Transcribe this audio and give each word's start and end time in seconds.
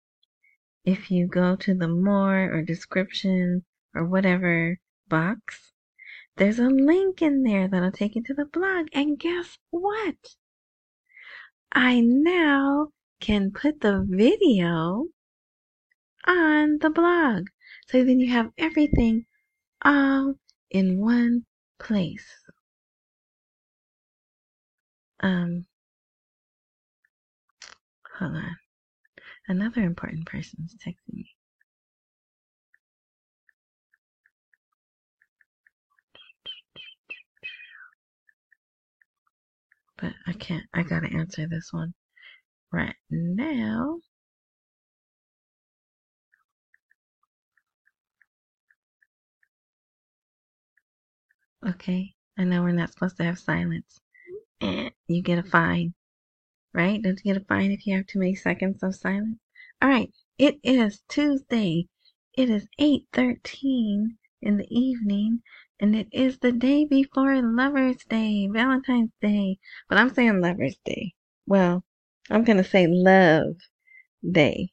if 0.83 1.11
you 1.11 1.27
go 1.27 1.55
to 1.57 1.75
the 1.75 1.87
more 1.87 2.51
or 2.51 2.63
description 2.63 3.63
or 3.93 4.05
whatever 4.05 4.79
box, 5.07 5.73
there's 6.37 6.59
a 6.59 6.63
link 6.63 7.21
in 7.21 7.43
there 7.43 7.67
that'll 7.67 7.91
take 7.91 8.15
you 8.15 8.23
to 8.23 8.33
the 8.33 8.45
blog. 8.45 8.87
And 8.93 9.19
guess 9.19 9.57
what? 9.69 10.15
I 11.71 12.01
now 12.01 12.89
can 13.19 13.51
put 13.51 13.81
the 13.81 14.05
video 14.07 15.05
on 16.25 16.77
the 16.79 16.89
blog. 16.89 17.47
So 17.87 18.03
then 18.03 18.19
you 18.19 18.31
have 18.31 18.51
everything 18.57 19.25
all 19.83 20.35
in 20.71 20.99
one 20.99 21.45
place. 21.79 22.25
Um, 25.19 25.65
hold 28.17 28.35
on. 28.35 28.57
Another 29.47 29.81
important 29.81 30.25
person 30.25 30.65
is 30.65 30.75
texting 30.75 31.13
me. 31.13 31.35
But 40.03 40.15
I 40.27 40.33
can't, 40.33 40.65
I 40.73 40.83
gotta 40.83 41.07
answer 41.07 41.47
this 41.47 41.71
one 41.71 41.93
right 42.73 42.95
now. 43.09 44.01
Okay, 51.65 52.15
I 52.37 52.43
know 52.43 52.63
we're 52.63 52.73
not 52.73 52.91
supposed 52.91 53.15
to 53.17 53.23
have 53.23 53.39
silence. 53.39 54.01
Eh, 54.61 54.89
you 55.07 55.23
get 55.23 55.39
a 55.39 55.43
fine 55.43 55.93
right? 56.73 57.01
Don't 57.01 57.19
you 57.23 57.33
get 57.33 57.41
a 57.41 57.45
fine 57.45 57.71
if 57.71 57.87
you 57.87 57.95
have 57.97 58.07
too 58.07 58.19
many 58.19 58.35
seconds 58.35 58.83
of 58.83 58.95
silence? 58.95 59.39
All 59.81 59.89
right, 59.89 60.11
it 60.37 60.59
is 60.63 61.01
Tuesday. 61.09 61.87
It 62.37 62.49
is 62.49 62.67
8:13 62.79 64.17
in 64.41 64.57
the 64.57 64.67
evening, 64.69 65.43
and 65.79 65.95
it 65.95 66.07
is 66.11 66.39
the 66.39 66.51
day 66.51 66.85
before 66.85 67.41
Lover's 67.41 68.03
Day, 68.05 68.47
Valentine's 68.47 69.11
Day. 69.21 69.59
But 69.89 69.97
I'm 69.97 70.13
saying 70.13 70.41
Lover's 70.41 70.77
Day. 70.85 71.13
Well, 71.45 71.83
I'm 72.29 72.43
gonna 72.43 72.63
say 72.63 72.87
Love 72.87 73.55
Day, 74.29 74.71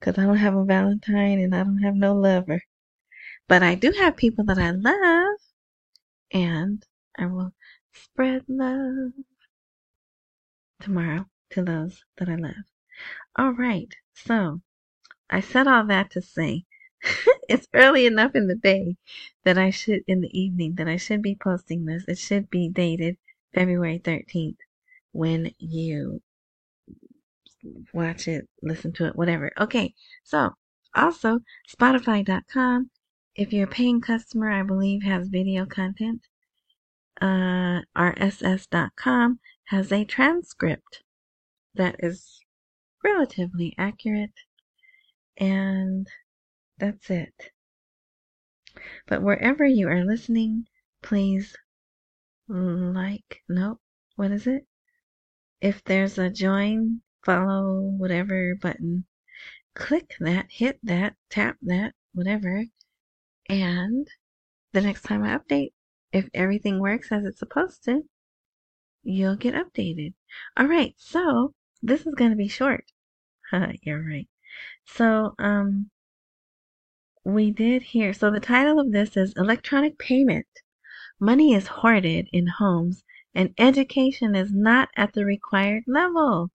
cause 0.00 0.18
I 0.18 0.24
don't 0.24 0.36
have 0.36 0.56
a 0.56 0.64
Valentine 0.64 1.40
and 1.40 1.54
I 1.54 1.62
don't 1.64 1.82
have 1.82 1.94
no 1.94 2.14
lover. 2.14 2.62
But 3.48 3.62
I 3.62 3.74
do 3.74 3.92
have 3.92 4.16
people 4.16 4.44
that 4.46 4.58
I 4.58 4.70
love, 4.70 5.38
and 6.32 6.84
I 7.18 7.26
will 7.26 7.52
spread 7.92 8.44
love 8.48 9.12
tomorrow 10.80 11.26
to 11.50 11.62
those 11.62 12.04
that 12.18 12.28
I 12.28 12.36
love. 12.36 12.64
All 13.36 13.52
right, 13.52 13.94
so 14.14 14.60
I 15.28 15.40
said 15.40 15.66
all 15.66 15.86
that 15.86 16.10
to 16.12 16.22
say 16.22 16.64
it's 17.50 17.66
early 17.74 18.06
enough 18.06 18.36
in 18.36 18.46
the 18.46 18.54
day 18.54 18.96
that 19.44 19.58
I 19.58 19.70
should, 19.70 20.02
in 20.06 20.20
the 20.20 20.38
evening, 20.38 20.76
that 20.76 20.88
I 20.88 20.96
should 20.96 21.20
be 21.20 21.34
posting 21.34 21.84
this. 21.84 22.04
It 22.06 22.18
should 22.18 22.48
be 22.48 22.68
dated 22.68 23.16
February 23.52 23.98
13th 23.98 24.56
when 25.12 25.52
you 25.58 26.22
watch 27.92 28.28
it, 28.28 28.48
listen 28.62 28.92
to 28.92 29.06
it, 29.06 29.16
whatever. 29.16 29.50
Okay, 29.58 29.94
so 30.22 30.50
also 30.94 31.40
Spotify.com. 31.68 32.90
If 33.34 33.52
you're 33.52 33.64
a 33.64 33.70
paying 33.70 34.00
customer, 34.00 34.50
I 34.50 34.62
believe 34.62 35.02
has 35.02 35.28
video 35.28 35.66
content. 35.66 36.22
Uh, 37.20 37.82
RSS.com 37.96 39.40
has 39.66 39.92
a 39.92 40.04
transcript 40.04 41.02
that 41.74 41.96
is 41.98 42.40
relatively 43.02 43.74
accurate, 43.76 44.34
and 45.36 46.06
that's 46.80 47.10
it. 47.10 47.52
But 49.06 49.22
wherever 49.22 49.64
you 49.64 49.88
are 49.88 50.04
listening, 50.04 50.66
please 51.02 51.56
like, 52.48 53.42
nope, 53.48 53.80
what 54.16 54.32
is 54.32 54.46
it? 54.46 54.66
If 55.60 55.84
there's 55.84 56.18
a 56.18 56.30
join, 56.30 57.02
follow, 57.24 57.80
whatever 57.80 58.56
button, 58.60 59.04
click 59.74 60.14
that, 60.20 60.50
hit 60.50 60.80
that, 60.82 61.16
tap 61.28 61.58
that, 61.62 61.94
whatever, 62.12 62.64
and 63.48 64.08
the 64.72 64.80
next 64.80 65.02
time 65.02 65.22
I 65.22 65.36
update, 65.36 65.72
if 66.12 66.28
everything 66.34 66.80
works 66.80 67.12
as 67.12 67.24
it's 67.24 67.38
supposed 67.38 67.84
to, 67.84 68.02
you'll 69.02 69.36
get 69.36 69.54
updated. 69.54 70.14
All 70.56 70.66
right, 70.66 70.94
so 70.96 71.54
this 71.82 72.06
is 72.06 72.14
going 72.14 72.30
to 72.30 72.36
be 72.36 72.48
short. 72.48 72.84
You're 73.82 74.04
right. 74.04 74.28
So, 74.84 75.34
um, 75.38 75.90
we 77.34 77.50
did 77.50 77.82
hear. 77.82 78.12
So 78.12 78.30
the 78.30 78.40
title 78.40 78.80
of 78.80 78.92
this 78.92 79.16
is 79.16 79.32
Electronic 79.36 79.98
Payment. 79.98 80.46
Money 81.18 81.54
is 81.54 81.66
hoarded 81.66 82.28
in 82.32 82.46
homes 82.46 83.04
and 83.34 83.54
education 83.58 84.34
is 84.34 84.52
not 84.52 84.88
at 84.96 85.12
the 85.12 85.24
required 85.24 85.84
level. 85.86 86.50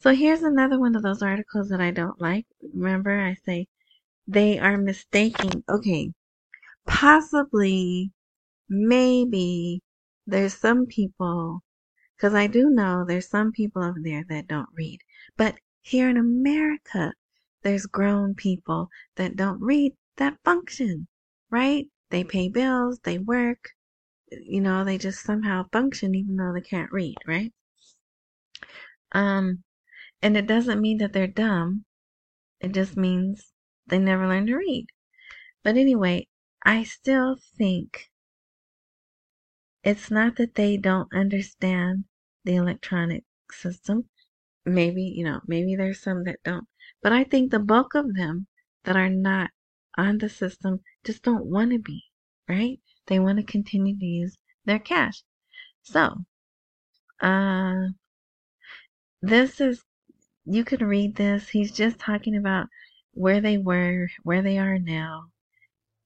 So 0.00 0.14
here's 0.14 0.42
another 0.42 0.78
one 0.80 0.96
of 0.96 1.02
those 1.02 1.22
articles 1.22 1.68
that 1.68 1.80
I 1.80 1.90
don't 1.90 2.20
like. 2.20 2.46
Remember, 2.74 3.20
I 3.20 3.34
say 3.34 3.68
they 4.26 4.58
are 4.58 4.76
mistaking. 4.76 5.62
Okay, 5.68 6.12
possibly, 6.86 8.10
maybe 8.68 9.82
there's 10.26 10.54
some 10.54 10.86
people 10.86 11.62
because 12.16 12.34
I 12.34 12.46
do 12.46 12.70
know 12.70 13.04
there's 13.04 13.28
some 13.28 13.52
people 13.52 13.82
over 13.82 14.00
there 14.02 14.24
that 14.28 14.48
don't 14.48 14.68
read. 14.74 15.00
But 15.36 15.56
here 15.82 16.08
in 16.08 16.16
America, 16.16 17.12
there's 17.62 17.86
grown 17.86 18.34
people 18.34 18.88
that 19.16 19.36
don't 19.36 19.60
read 19.60 19.92
that 20.16 20.38
function, 20.44 21.08
right? 21.50 21.88
They 22.10 22.24
pay 22.24 22.48
bills, 22.48 23.00
they 23.00 23.18
work, 23.18 23.70
you 24.30 24.60
know, 24.60 24.84
they 24.84 24.98
just 24.98 25.22
somehow 25.22 25.66
function 25.72 26.14
even 26.14 26.36
though 26.36 26.52
they 26.54 26.62
can't 26.62 26.92
read, 26.92 27.16
right? 27.26 27.52
Um, 29.12 29.64
and 30.22 30.36
it 30.36 30.46
doesn't 30.46 30.80
mean 30.80 30.98
that 30.98 31.12
they're 31.12 31.26
dumb. 31.26 31.84
It 32.60 32.72
just 32.72 32.96
means 32.96 33.52
they 33.86 33.98
never 33.98 34.28
learned 34.28 34.48
to 34.48 34.56
read. 34.56 34.88
But 35.64 35.76
anyway, 35.76 36.28
I 36.64 36.84
still 36.84 37.36
think 37.58 38.10
it's 39.82 40.10
not 40.10 40.36
that 40.36 40.54
they 40.54 40.76
don't 40.76 41.08
understand 41.14 42.04
the 42.44 42.56
electronic 42.56 43.24
system. 43.50 44.08
Maybe, 44.66 45.02
you 45.04 45.24
know, 45.24 45.40
maybe 45.46 45.76
there's 45.76 46.02
some 46.02 46.24
that 46.24 46.40
don't. 46.44 46.68
But 47.02 47.12
I 47.12 47.24
think 47.24 47.50
the 47.50 47.60
bulk 47.60 47.94
of 47.94 48.14
them 48.14 48.48
that 48.84 48.96
are 48.96 49.10
not 49.10 49.50
on 49.96 50.18
the 50.18 50.28
system 50.28 50.80
just 51.04 51.22
don't 51.22 51.46
want 51.46 51.72
to 51.72 51.78
be, 51.78 52.04
right? 52.48 52.80
They 53.06 53.18
want 53.18 53.38
to 53.38 53.44
continue 53.44 53.98
to 53.98 54.04
use 54.04 54.36
their 54.64 54.78
cash. 54.78 55.22
So, 55.82 56.24
uh, 57.20 57.86
this 59.22 59.60
is, 59.60 59.82
you 60.44 60.64
can 60.64 60.86
read 60.86 61.16
this. 61.16 61.48
He's 61.48 61.72
just 61.72 61.98
talking 61.98 62.36
about 62.36 62.68
where 63.12 63.40
they 63.40 63.58
were, 63.58 64.08
where 64.22 64.42
they 64.42 64.58
are 64.58 64.78
now, 64.78 65.30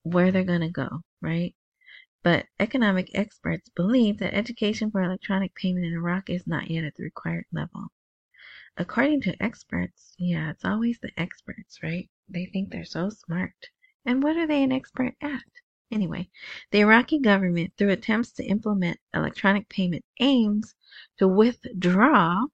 where 0.03 0.31
they're 0.31 0.45
going 0.45 0.61
to 0.61 0.71
go, 0.71 1.03
right? 1.21 1.55
But 2.23 2.47
economic 2.59 3.11
experts 3.15 3.71
believe 3.71 4.19
that 4.19 4.35
education 4.35 4.91
for 4.91 5.03
electronic 5.03 5.55
payment 5.55 5.87
in 5.87 5.95
Iraq 5.95 6.29
is 6.29 6.47
not 6.47 6.71
yet 6.71 6.85
at 6.85 6.95
the 6.95 7.05
required 7.05 7.47
level. 7.51 7.87
According 8.77 9.23
to 9.23 9.43
experts, 9.43 10.15
yeah, 10.19 10.51
it's 10.51 10.65
always 10.65 10.99
the 11.01 11.11
experts, 11.17 11.83
right? 11.83 12.09
They 12.29 12.47
think 12.47 12.71
they're 12.71 12.85
so 12.85 13.11
smart. 13.11 13.55
And 14.05 14.23
what 14.23 14.37
are 14.37 14.47
they 14.47 14.63
an 14.63 14.73
expert 14.73 15.15
at? 15.21 15.43
Anyway, 15.91 16.31
the 16.71 16.81
Iraqi 16.81 17.19
government, 17.19 17.73
through 17.77 17.91
attempts 17.91 18.33
to 18.33 18.45
implement 18.45 18.99
electronic 19.13 19.69
payment, 19.69 20.05
aims 20.21 20.75
to 21.19 21.27
withdraw 21.29 22.47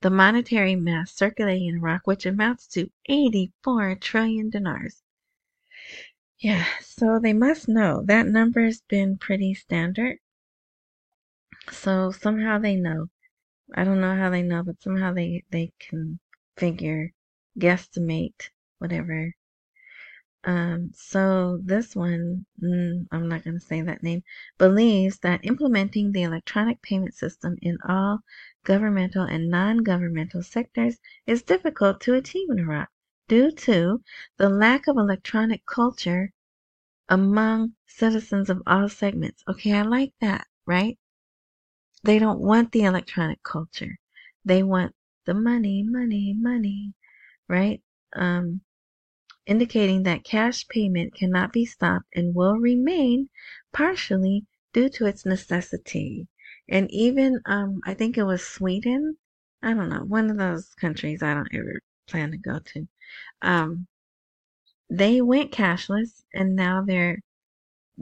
the 0.00 0.10
monetary 0.10 0.76
mass 0.76 1.12
circulating 1.12 1.68
in 1.68 1.76
Iraq, 1.76 2.06
which 2.06 2.26
amounts 2.26 2.66
to 2.68 2.90
84 3.06 3.96
trillion 3.96 4.50
dinars, 4.50 5.02
yeah, 6.42 6.66
so 6.80 7.20
they 7.20 7.32
must 7.32 7.68
know 7.68 8.02
that 8.06 8.26
number's 8.26 8.80
been 8.88 9.16
pretty 9.16 9.54
standard. 9.54 10.18
So 11.70 12.10
somehow 12.10 12.58
they 12.58 12.74
know. 12.74 13.10
I 13.76 13.84
don't 13.84 14.00
know 14.00 14.16
how 14.16 14.28
they 14.28 14.42
know, 14.42 14.64
but 14.64 14.82
somehow 14.82 15.12
they, 15.12 15.44
they 15.50 15.72
can 15.78 16.18
figure, 16.56 17.12
guesstimate, 17.56 18.50
whatever. 18.78 19.34
Um, 20.44 20.90
so 20.94 21.60
this 21.62 21.94
one, 21.94 22.46
mm, 22.60 23.06
I'm 23.12 23.28
not 23.28 23.44
going 23.44 23.58
to 23.58 23.64
say 23.64 23.80
that 23.82 24.02
name, 24.02 24.22
believes 24.58 25.18
that 25.20 25.44
implementing 25.44 26.10
the 26.12 26.22
electronic 26.22 26.82
payment 26.82 27.14
system 27.14 27.56
in 27.62 27.78
all 27.88 28.20
governmental 28.64 29.22
and 29.22 29.48
non-governmental 29.48 30.42
sectors 30.42 30.98
is 31.26 31.42
difficult 31.42 32.00
to 32.00 32.14
achieve 32.14 32.50
in 32.50 32.58
Iraq 32.58 32.88
due 33.28 33.52
to 33.52 34.02
the 34.36 34.48
lack 34.48 34.88
of 34.88 34.96
electronic 34.96 35.64
culture 35.64 36.32
among 37.08 37.74
citizens 37.86 38.50
of 38.50 38.62
all 38.66 38.88
segments. 38.88 39.44
Okay, 39.48 39.72
I 39.72 39.82
like 39.82 40.12
that, 40.20 40.46
right? 40.66 40.98
They 42.02 42.18
don't 42.18 42.40
want 42.40 42.72
the 42.72 42.82
electronic 42.82 43.42
culture. 43.44 43.98
They 44.44 44.62
want 44.64 44.94
the 45.24 45.34
money, 45.34 45.84
money, 45.84 46.34
money, 46.36 46.94
right? 47.48 47.80
Um, 48.14 48.62
indicating 49.46 50.02
that 50.04 50.24
cash 50.24 50.66
payment 50.68 51.14
cannot 51.14 51.52
be 51.52 51.64
stopped 51.64 52.06
and 52.14 52.34
will 52.34 52.56
remain 52.56 53.28
partially 53.72 54.46
due 54.72 54.88
to 54.88 55.06
its 55.06 55.26
necessity. 55.26 56.28
And 56.68 56.90
even, 56.90 57.40
um, 57.46 57.80
I 57.84 57.94
think 57.94 58.16
it 58.16 58.24
was 58.24 58.46
Sweden. 58.46 59.16
I 59.62 59.74
don't 59.74 59.88
know, 59.88 60.04
one 60.04 60.30
of 60.30 60.38
those 60.38 60.74
countries 60.74 61.22
I 61.22 61.34
don't 61.34 61.54
ever 61.54 61.80
plan 62.08 62.30
to 62.32 62.38
go 62.38 62.58
to. 62.58 62.88
Um, 63.42 63.86
they 64.90 65.20
went 65.22 65.52
cashless 65.52 66.22
and 66.34 66.54
now 66.54 66.82
they're 66.82 67.20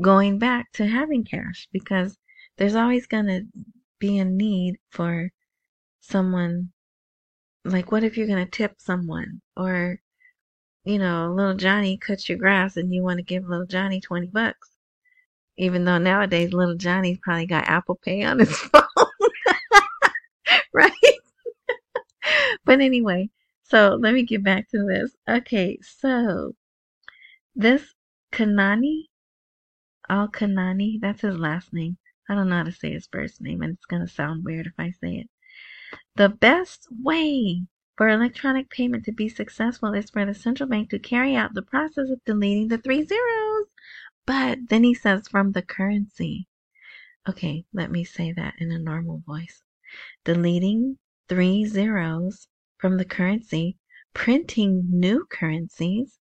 going 0.01 0.39
back 0.39 0.73
to 0.73 0.87
having 0.87 1.25
cash 1.25 1.69
because 1.73 2.17
there's 2.57 2.75
always 2.75 3.07
going 3.07 3.27
to 3.27 3.43
be 3.99 4.19
a 4.19 4.25
need 4.25 4.77
for 4.91 5.31
someone 6.01 6.71
like 7.65 7.93
what 7.93 8.03
if 8.03 8.17
you're 8.17 8.27
going 8.27 8.45
to 8.45 8.51
tip 8.51 8.75
someone 8.79 9.41
or 9.57 10.01
you 10.85 10.99
know, 10.99 11.33
little 11.35 11.55
Johnny 11.55 11.97
cuts 11.97 12.29
your 12.29 12.39
grass 12.39 12.77
and 12.77 12.93
you 12.93 13.03
want 13.03 13.19
to 13.19 13.23
give 13.23 13.49
little 13.49 13.67
Johnny 13.67 14.01
20 14.01 14.29
bucks. 14.29 14.71
Even 15.57 15.85
though 15.85 15.99
nowadays 15.99 16.53
little 16.53 16.77
Johnny's 16.77 17.19
probably 17.23 17.47
got 17.47 17.69
Apple 17.69 17.99
Pay 18.03 18.25
on 18.25 18.39
his 18.39 18.57
phone. 18.57 18.83
right? 20.73 20.93
but 22.65 22.81
anyway, 22.81 23.29
so 23.65 23.99
let 24.01 24.15
me 24.15 24.23
get 24.23 24.43
back 24.43 24.69
to 24.71 24.85
this. 24.85 25.15
Okay, 25.29 25.79
so 25.83 26.55
this 27.55 27.95
Kanani, 28.33 29.05
Al 30.09 30.29
Kanani, 30.29 31.01
that's 31.01 31.23
his 31.23 31.37
last 31.37 31.73
name. 31.73 31.99
I 32.29 32.35
don't 32.35 32.49
know 32.49 32.57
how 32.59 32.63
to 32.63 32.73
say 32.73 32.93
his 32.93 33.09
first 33.11 33.41
name, 33.41 33.63
and 33.63 33.75
it's 33.75 33.87
going 33.87 34.07
to 34.07 34.13
sound 34.13 34.45
weird 34.45 34.67
if 34.67 34.75
I 34.79 34.93
say 34.93 35.17
it. 35.17 35.31
The 36.17 36.29
best 36.29 36.87
way 37.03 37.67
for 38.01 38.09
electronic 38.09 38.71
payment 38.71 39.05
to 39.05 39.13
be 39.13 39.29
successful 39.29 39.93
is 39.93 40.09
for 40.09 40.25
the 40.25 40.33
central 40.33 40.67
bank 40.67 40.89
to 40.89 40.99
carry 40.99 41.37
out 41.37 41.53
the 41.53 41.61
process 41.61 42.09
of 42.09 42.25
deleting 42.25 42.69
the 42.69 42.79
three 42.79 43.05
zeros. 43.05 43.67
But 44.25 44.71
then 44.71 44.85
he 44.85 44.95
says 44.95 45.29
from 45.29 45.53
the 45.53 45.61
currency. 45.61 46.49
Okay, 47.29 47.67
let 47.75 47.91
me 47.91 48.05
say 48.05 48.33
that 48.33 48.55
in 48.57 48.73
a 48.73 48.79
normal 48.79 49.23
voice. 49.27 49.65
Deleting 50.25 50.97
three 51.29 51.67
zeros 51.67 52.49
from 52.79 52.97
the 52.97 53.05
currency, 53.05 53.77
printing 54.15 54.87
new 54.89 55.27
currencies, 55.27 56.19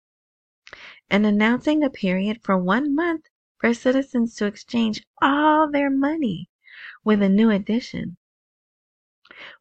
and 1.08 1.24
announcing 1.24 1.84
a 1.84 1.90
period 1.90 2.40
for 2.42 2.58
one 2.58 2.92
month 2.92 3.26
for 3.58 3.72
citizens 3.72 4.34
to 4.34 4.46
exchange 4.46 5.04
all 5.22 5.70
their 5.70 5.90
money 5.90 6.50
with 7.04 7.22
a 7.22 7.28
new 7.28 7.50
edition 7.50 8.16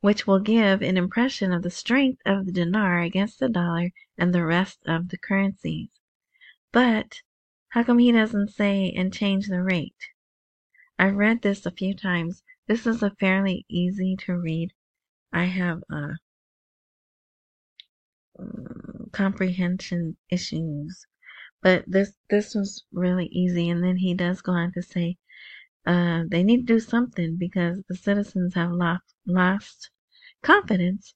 which 0.01 0.25
will 0.25 0.39
give 0.39 0.81
an 0.81 0.97
impression 0.97 1.51
of 1.53 1.63
the 1.63 1.69
strength 1.69 2.21
of 2.25 2.45
the 2.45 2.51
dinar 2.51 3.00
against 3.00 3.39
the 3.39 3.50
dollar 3.50 3.91
and 4.18 4.33
the 4.33 4.45
rest 4.45 4.79
of 4.85 5.09
the 5.09 5.18
currencies. 5.18 5.89
But 6.71 7.21
how 7.69 7.83
come 7.83 8.00
he 8.00 8.12
doesn't 8.12 8.50
say 8.50 8.91
and 8.95 9.13
change 9.13 9.47
the 9.47 9.62
rate? 9.62 10.09
I've 10.97 11.15
read 11.15 11.41
this 11.41 11.65
a 11.65 11.71
few 11.71 11.94
times. 11.94 12.44
This 12.68 12.88
is 12.88 13.03
a 13.03 13.12
fairly 13.12 13.65
easy 13.69 14.15
to 14.21 14.38
read. 14.38 14.74
I 15.31 15.45
have 15.45 15.83
uh, 15.91 16.13
comprehension 19.12 20.18
issues, 20.30 21.06
but 21.62 21.83
this 21.88 22.13
this 22.30 22.56
was 22.56 22.85
really 22.91 23.27
easy. 23.27 23.69
And 23.69 23.83
then 23.83 23.97
he 23.97 24.13
does 24.13 24.41
go 24.41 24.53
on 24.53 24.71
to 24.73 24.81
say 24.81 25.18
uh, 25.87 26.23
they 26.27 26.43
need 26.43 26.67
to 26.67 26.73
do 26.73 26.79
something 26.81 27.37
because 27.37 27.81
the 27.87 27.95
citizens 27.95 28.55
have 28.55 28.71
lost, 28.73 29.15
lost 29.25 29.89
confidence 30.43 31.15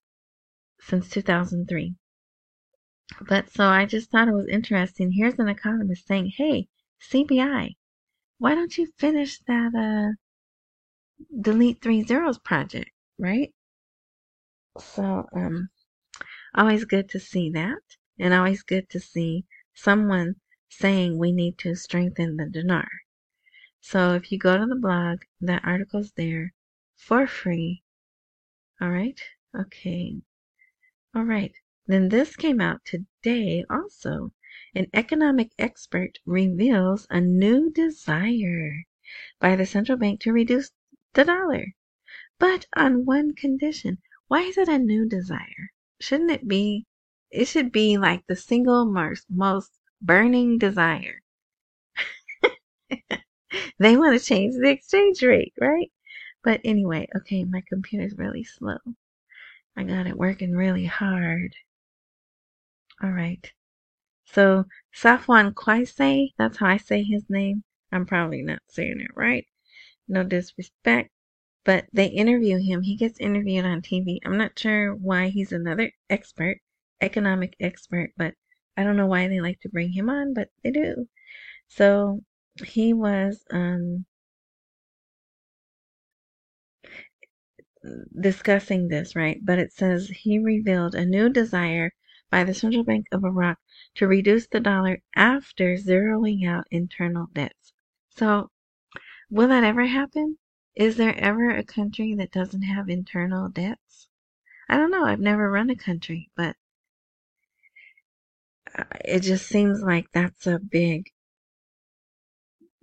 since 0.80 1.10
2003. 1.10 1.96
But 3.28 3.50
so 3.50 3.66
I 3.66 3.86
just 3.86 4.10
thought 4.10 4.30
it 4.30 4.34
was 4.34 4.48
interesting. 4.48 5.12
Here's 5.12 5.38
an 5.38 5.50
economist 5.50 6.08
saying, 6.08 6.32
hey, 6.38 6.70
CBI, 7.12 7.76
why 8.38 8.56
don't 8.56 8.78
you 8.78 8.88
finish 8.98 9.40
that 9.48 9.76
uh, 9.76 10.16
delete 11.42 11.82
three 11.82 12.04
zeros 12.04 12.40
project, 12.40 12.92
right? 13.20 13.54
So, 14.80 15.28
um, 15.36 15.70
always 16.56 16.86
good 16.86 17.10
to 17.10 17.20
see 17.20 17.52
that, 17.52 17.82
and 18.18 18.34
always 18.34 18.64
good 18.64 18.90
to 18.92 19.02
see 19.02 19.44
someone 19.74 20.36
saying 20.70 21.20
we 21.20 21.34
need 21.34 21.58
to 21.58 21.76
strengthen 21.76 22.38
the 22.38 22.50
dinar. 22.50 22.88
So 23.84 24.14
if 24.14 24.32
you 24.32 24.38
go 24.38 24.58
to 24.58 24.66
the 24.68 24.76
blog, 24.76 25.24
that 25.42 25.66
article's 25.66 26.12
there 26.12 26.54
for 26.96 27.26
free. 27.26 27.84
All 28.80 28.92
right. 28.92 29.20
Okay. 29.56 30.22
All 31.16 31.24
right. 31.24 31.54
Then 31.88 32.10
this 32.10 32.36
came 32.36 32.62
out 32.62 32.86
today 32.86 33.66
also. 33.70 34.34
An 34.76 34.88
economic 34.94 35.52
expert 35.58 36.20
reveals 36.26 37.08
a 37.10 37.20
new 37.20 37.72
desire 37.72 38.86
by 39.40 39.56
the 39.56 39.66
central 39.66 39.98
bank 39.98 40.22
to 40.22 40.32
reduce 40.32 40.72
the 41.14 41.26
dollar. 41.26 41.74
But 42.40 42.68
on 42.76 43.06
one 43.06 43.34
condition. 43.34 43.98
Why 44.28 44.44
is 44.44 44.58
it 44.58 44.70
a 44.70 44.80
new 44.80 45.10
desire? 45.10 45.72
Shouldn't 46.00 46.32
it 46.32 46.48
be, 46.48 46.86
it 47.32 47.46
should 47.46 47.72
be 47.72 47.98
like 47.98 48.26
the 48.28 48.36
single 48.36 48.86
most, 48.86 49.26
most 49.30 49.80
burning 50.02 50.58
desire. 50.58 51.21
They 53.82 53.98
want 53.98 54.20
to 54.20 54.24
change 54.24 54.56
the 54.56 54.70
exchange 54.70 55.24
rate, 55.24 55.54
right? 55.60 55.92
But 56.44 56.62
anyway, 56.64 57.08
okay, 57.16 57.44
my 57.44 57.64
computer's 57.68 58.18
really 58.18 58.44
slow. 58.44 58.78
I 59.76 59.84
got 59.84 60.06
it 60.08 60.18
working 60.18 60.52
really 60.52 60.86
hard. 60.86 61.56
All 63.02 63.12
right. 63.12 63.52
So 64.26 64.66
Safwan 64.96 65.56
Quaise, 65.56 66.32
that's 66.38 66.58
how 66.58 66.68
I 66.68 66.78
say 66.78 67.04
his 67.04 67.30
name. 67.30 67.64
I'm 67.92 68.06
probably 68.06 68.44
not 68.44 68.62
saying 68.68 69.00
it 69.00 69.12
right. 69.16 69.46
No 70.08 70.24
disrespect. 70.24 71.10
But 71.64 71.86
they 71.94 72.08
interview 72.08 72.58
him. 72.58 72.84
He 72.84 72.96
gets 72.96 73.20
interviewed 73.20 73.66
on 73.66 73.82
TV. 73.82 74.20
I'm 74.26 74.38
not 74.38 74.58
sure 74.58 74.96
why 74.96 75.30
he's 75.30 75.52
another 75.52 75.92
expert, 76.10 76.58
economic 77.02 77.56
expert, 77.60 78.12
but 78.18 78.36
I 78.78 78.84
don't 78.84 78.98
know 78.98 79.08
why 79.08 79.28
they 79.28 79.42
like 79.42 79.60
to 79.62 79.70
bring 79.70 79.92
him 79.92 80.10
on, 80.10 80.34
but 80.34 80.50
they 80.64 80.72
do. 80.72 81.08
So 81.68 82.24
he 82.66 82.94
was 82.94 83.44
um, 83.52 84.06
discussing 88.20 88.88
this, 88.88 89.16
right? 89.16 89.40
But 89.44 89.60
it 89.60 89.74
says 89.74 90.10
he 90.10 90.40
revealed 90.40 90.96
a 90.96 91.06
new 91.06 91.30
desire 91.30 91.92
by 92.30 92.44
the 92.44 92.54
Central 92.54 92.84
Bank 92.84 93.08
of 93.12 93.24
Iraq 93.24 93.58
to 93.96 94.08
reduce 94.08 94.48
the 94.48 94.60
dollar 94.60 95.02
after 95.16 95.76
zeroing 95.76 96.48
out 96.48 96.66
internal 96.72 97.28
debts. 97.34 97.74
So, 98.10 98.52
will 99.30 99.48
that 99.48 99.64
ever 99.64 99.86
happen? 99.86 100.38
Is 100.76 100.98
there 100.98 101.16
ever 101.18 101.50
a 101.50 101.64
country 101.64 102.16
that 102.16 102.32
doesn't 102.32 102.62
have 102.64 102.90
internal 102.90 103.50
debts? 103.50 104.08
I 104.70 104.78
don't 104.78 104.92
know. 104.92 105.04
I've 105.06 105.20
never 105.20 105.52
run 105.52 105.70
a 105.70 105.76
country, 105.76 106.30
but 106.36 106.56
uh, 108.78 108.84
it 109.04 109.20
just 109.22 109.48
seems 109.48 109.82
like 109.82 110.08
that's 110.14 110.48
a 110.48 110.60
big 110.60 111.10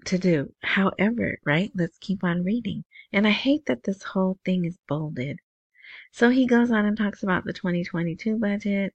to 0.06 0.18
do. 0.18 0.54
However, 0.62 1.38
right, 1.44 1.70
let's 1.74 1.98
keep 1.98 2.24
on 2.24 2.44
reading. 2.44 2.84
And 3.12 3.26
I 3.26 3.30
hate 3.30 3.66
that 3.66 3.84
this 3.84 4.02
whole 4.02 4.38
thing 4.44 4.64
is 4.64 4.78
bolded. 4.88 5.38
So 6.12 6.30
he 6.30 6.46
goes 6.46 6.70
on 6.70 6.84
and 6.86 6.96
talks 6.96 7.22
about 7.22 7.44
the 7.44 7.52
2022 7.52 8.38
budget. 8.38 8.94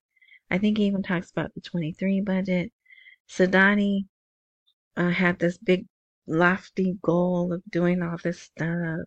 I 0.50 0.58
think 0.58 0.78
he 0.78 0.84
even 0.86 1.02
talks 1.02 1.30
about 1.30 1.54
the 1.54 1.60
23 1.60 2.20
budget. 2.20 2.72
Sadani 3.28 4.06
uh, 4.96 5.10
had 5.10 5.38
this 5.38 5.58
big 5.58 5.86
lofty 6.26 6.96
goal 7.02 7.52
of 7.52 7.62
doing 7.68 8.02
all 8.02 8.16
this 8.22 8.40
stuff. 8.42 9.00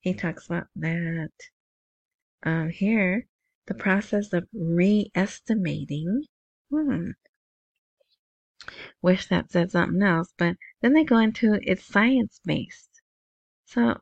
He 0.00 0.14
talks 0.14 0.46
about 0.46 0.66
that. 0.76 1.30
Uh, 2.42 2.66
here, 2.66 3.26
the 3.66 3.74
process 3.74 4.32
of 4.32 4.46
re-estimating. 4.52 6.24
Hmm, 6.70 7.10
Wish 9.00 9.28
that 9.28 9.52
said 9.52 9.70
something 9.70 10.02
else, 10.02 10.34
but 10.36 10.56
then 10.80 10.92
they 10.92 11.04
go 11.04 11.18
into 11.18 11.58
it's 11.62 11.84
science 11.84 12.40
based. 12.44 13.02
So 13.64 14.00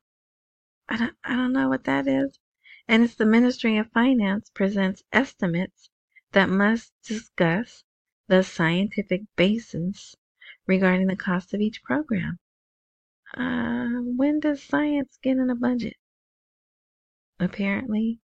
I 0.89 0.97
don't 0.97 1.17
I 1.25 1.37
don't 1.37 1.53
know 1.53 1.69
what 1.69 1.85
that 1.85 2.07
is. 2.07 2.39
And 2.87 3.03
it's 3.03 3.15
the 3.15 3.27
Ministry 3.27 3.79
of 3.79 3.91
Finance 3.93 4.51
presents 4.51 5.03
estimates 5.13 5.89
that 6.33 6.49
must 6.49 6.93
discuss 7.03 7.85
the 8.29 8.43
scientific 8.43 9.23
basis 9.37 10.15
regarding 10.67 11.07
the 11.07 11.17
cost 11.17 11.55
of 11.55 11.61
each 11.61 11.83
program. 11.83 12.39
Uh, 13.35 14.01
when 14.17 14.41
does 14.41 14.63
science 14.63 15.19
get 15.23 15.39
in 15.39 15.51
a 15.51 15.55
budget? 15.55 15.97
Apparently. 17.41 18.21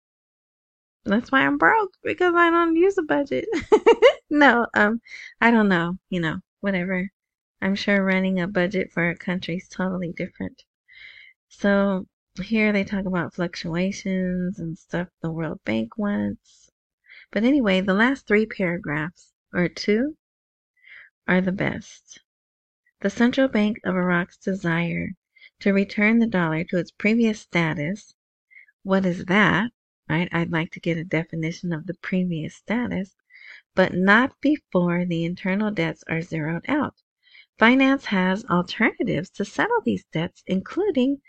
That's 1.05 1.31
why 1.31 1.45
I'm 1.45 1.57
broke 1.57 1.93
because 2.03 2.33
I 2.35 2.49
don't 2.49 2.75
use 2.75 2.97
a 2.97 3.03
budget. 3.03 3.45
no, 4.29 4.67
um, 4.73 4.99
I 5.39 5.51
don't 5.51 5.69
know, 5.69 5.97
you 6.09 6.19
know, 6.19 6.39
whatever. 6.59 7.09
I'm 7.59 7.75
sure 7.75 8.03
running 8.03 8.39
a 8.39 8.47
budget 8.47 8.91
for 8.91 9.09
a 9.09 9.17
country 9.17 9.57
is 9.57 9.67
totally 9.67 10.13
different. 10.13 10.63
So 11.49 12.07
here 12.43 12.71
they 12.71 12.83
talk 12.83 13.05
about 13.05 13.33
fluctuations 13.33 14.59
and 14.59 14.77
stuff 14.77 15.07
the 15.21 15.31
World 15.31 15.59
Bank 15.65 15.97
wants. 15.97 16.69
But 17.31 17.43
anyway, 17.43 17.81
the 17.81 17.93
last 17.93 18.27
three 18.27 18.45
paragraphs, 18.45 19.33
or 19.51 19.67
two, 19.67 20.17
are 21.27 21.41
the 21.41 21.51
best. 21.51 22.21
The 23.01 23.09
Central 23.09 23.47
Bank 23.47 23.79
of 23.83 23.95
Iraq's 23.95 24.37
desire 24.37 25.09
to 25.59 25.73
return 25.73 26.19
the 26.19 26.27
dollar 26.27 26.63
to 26.65 26.77
its 26.77 26.91
previous 26.91 27.41
status. 27.41 28.13
What 28.83 29.05
is 29.05 29.25
that? 29.25 29.71
Right? 30.07 30.29
I'd 30.31 30.51
like 30.51 30.71
to 30.71 30.79
get 30.79 30.97
a 30.97 31.03
definition 31.03 31.73
of 31.73 31.87
the 31.87 31.95
previous 31.95 32.55
status, 32.55 33.15
but 33.73 33.93
not 33.93 34.39
before 34.41 35.05
the 35.05 35.25
internal 35.25 35.71
debts 35.71 36.03
are 36.07 36.21
zeroed 36.21 36.65
out. 36.67 37.01
Finance 37.57 38.05
has 38.05 38.45
alternatives 38.45 39.29
to 39.31 39.43
settle 39.43 39.81
these 39.83 40.05
debts, 40.13 40.43
including 40.45 41.21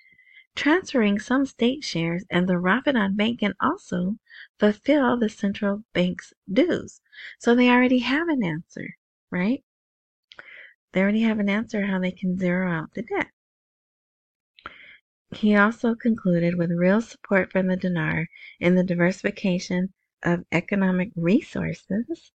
transferring 0.54 1.18
some 1.18 1.46
state 1.46 1.82
shares, 1.82 2.24
and 2.30 2.48
the 2.48 2.54
Rafidain 2.54 3.16
Bank 3.16 3.40
can 3.40 3.54
also 3.60 4.16
fulfill 4.58 5.16
the 5.16 5.28
central 5.28 5.84
bank's 5.94 6.34
dues. 6.52 7.00
So 7.38 7.54
they 7.54 7.70
already 7.70 8.00
have 8.00 8.28
an 8.28 8.44
answer, 8.44 8.96
right? 9.30 9.64
They 10.92 11.00
already 11.00 11.22
have 11.22 11.38
an 11.38 11.48
answer 11.48 11.86
how 11.86 11.98
they 11.98 12.12
can 12.12 12.36
zero 12.38 12.70
out 12.70 12.92
the 12.94 13.02
debt. 13.02 13.28
He 15.34 15.54
also 15.54 15.94
concluded 15.94 16.56
with 16.56 16.70
real 16.70 17.00
support 17.00 17.52
from 17.52 17.68
the 17.68 17.76
dinar 17.76 18.28
in 18.60 18.74
the 18.74 18.84
diversification 18.84 19.92
of 20.22 20.44
economic 20.52 21.10
resources, 21.14 22.32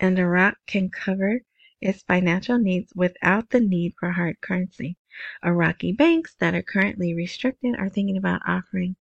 and 0.00 0.18
Iraq 0.18 0.56
can 0.66 0.90
cover 0.90 1.40
its 1.80 2.02
financial 2.02 2.58
needs 2.58 2.92
without 2.94 3.50
the 3.50 3.60
need 3.60 3.94
for 3.98 4.10
hard 4.10 4.40
currency. 4.40 4.96
Iraqi 5.44 5.92
banks 5.92 6.34
that 6.40 6.54
are 6.54 6.62
currently 6.62 7.14
restricted 7.14 7.76
are 7.78 7.88
thinking 7.88 8.16
about 8.16 8.42
offering 8.46 8.96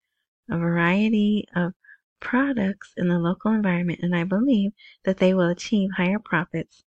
a 0.50 0.58
variety 0.58 1.46
of 1.54 1.74
products 2.20 2.92
in 2.96 3.08
the 3.08 3.18
local 3.18 3.52
environment, 3.52 4.00
and 4.02 4.14
I 4.14 4.24
believe 4.24 4.72
that 5.04 5.18
they 5.18 5.34
will 5.34 5.48
achieve 5.48 5.90
higher 5.96 6.18
profits 6.18 6.84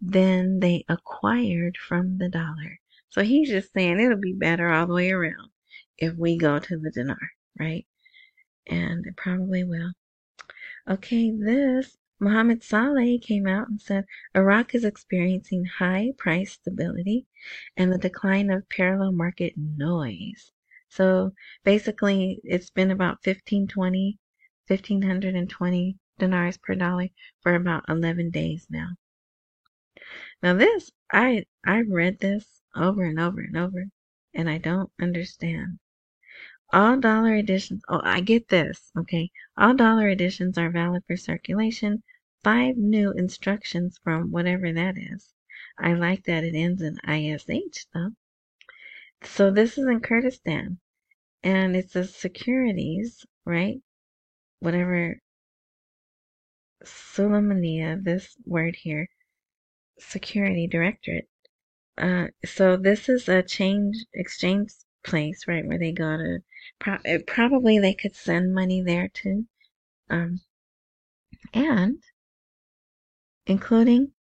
than 0.00 0.60
they 0.60 0.84
acquired 0.88 1.76
from 1.76 2.18
the 2.18 2.28
dollar. 2.28 2.80
So 3.10 3.22
he's 3.22 3.48
just 3.48 3.72
saying 3.72 3.98
it'll 3.98 4.18
be 4.18 4.34
better 4.34 4.68
all 4.68 4.86
the 4.86 4.94
way 4.94 5.10
around 5.10 5.50
if 5.96 6.14
we 6.14 6.38
go 6.38 6.58
to 6.58 6.78
the 6.78 6.90
dinar, 6.90 7.32
right? 7.58 7.86
And 8.66 9.06
it 9.06 9.16
probably 9.16 9.64
will. 9.64 9.92
Okay, 10.88 11.32
this 11.32 11.96
Mohammed 12.20 12.64
Saleh 12.64 13.20
came 13.22 13.46
out 13.46 13.68
and 13.68 13.80
said 13.80 14.04
Iraq 14.34 14.74
is 14.74 14.84
experiencing 14.84 15.64
high 15.64 16.12
price 16.18 16.52
stability 16.52 17.26
and 17.76 17.92
the 17.92 17.98
decline 17.98 18.50
of 18.50 18.68
parallel 18.68 19.12
market 19.12 19.54
noise. 19.56 20.50
So 20.88 21.32
basically, 21.62 22.40
it's 22.42 22.70
been 22.70 22.90
about 22.90 23.24
1520, 23.24 24.18
1520 24.66 25.98
dinars 26.18 26.56
per 26.56 26.74
dollar 26.74 27.08
for 27.40 27.54
about 27.54 27.84
11 27.88 28.30
days 28.30 28.66
now. 28.68 28.96
Now 30.42 30.54
this, 30.54 30.90
I 31.12 31.44
I've 31.64 31.88
read 31.88 32.18
this 32.18 32.62
over 32.74 33.04
and 33.04 33.20
over 33.20 33.40
and 33.40 33.56
over, 33.56 33.86
and 34.34 34.50
I 34.50 34.58
don't 34.58 34.90
understand. 35.00 35.78
All 36.70 36.98
dollar 37.00 37.34
editions, 37.34 37.82
oh, 37.88 38.00
I 38.04 38.20
get 38.20 38.48
this, 38.48 38.92
okay. 38.96 39.30
All 39.56 39.74
dollar 39.74 40.08
editions 40.08 40.58
are 40.58 40.70
valid 40.70 41.02
for 41.06 41.16
circulation. 41.16 42.02
Five 42.44 42.76
new 42.76 43.10
instructions 43.12 43.98
from 44.04 44.30
whatever 44.30 44.72
that 44.72 44.96
is. 44.98 45.32
I 45.78 45.94
like 45.94 46.24
that 46.24 46.44
it 46.44 46.54
ends 46.54 46.82
in 46.82 46.98
ISH 47.08 47.86
though. 47.94 48.10
So 49.22 49.50
this 49.50 49.78
is 49.78 49.86
in 49.86 50.00
Kurdistan. 50.00 50.78
And 51.42 51.74
it's 51.74 51.96
a 51.96 52.04
securities, 52.04 53.24
right? 53.46 53.80
Whatever 54.60 55.20
Suleimania, 56.84 58.02
this 58.02 58.36
word 58.44 58.76
here, 58.76 59.08
security 59.98 60.66
directorate. 60.66 61.28
Uh, 61.96 62.28
so 62.44 62.76
this 62.76 63.08
is 63.08 63.28
a 63.28 63.42
change 63.42 64.04
exchange 64.12 64.70
place, 65.08 65.46
right, 65.48 65.66
where 65.66 65.78
they 65.78 65.92
go 65.92 66.16
to 66.16 66.38
Pro- 66.78 66.98
probably 67.26 67.78
they 67.78 67.94
could 67.94 68.14
send 68.14 68.54
money 68.54 68.82
there 68.82 69.08
too. 69.08 69.46
Um, 70.10 70.40
and 71.52 72.02
including 73.46 74.12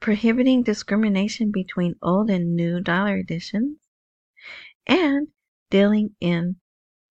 prohibiting 0.00 0.62
discrimination 0.62 1.52
between 1.52 1.94
old 2.02 2.30
and 2.30 2.56
new 2.56 2.80
dollar 2.80 3.18
editions 3.18 3.78
and 4.86 5.28
dealing 5.70 6.16
in 6.20 6.56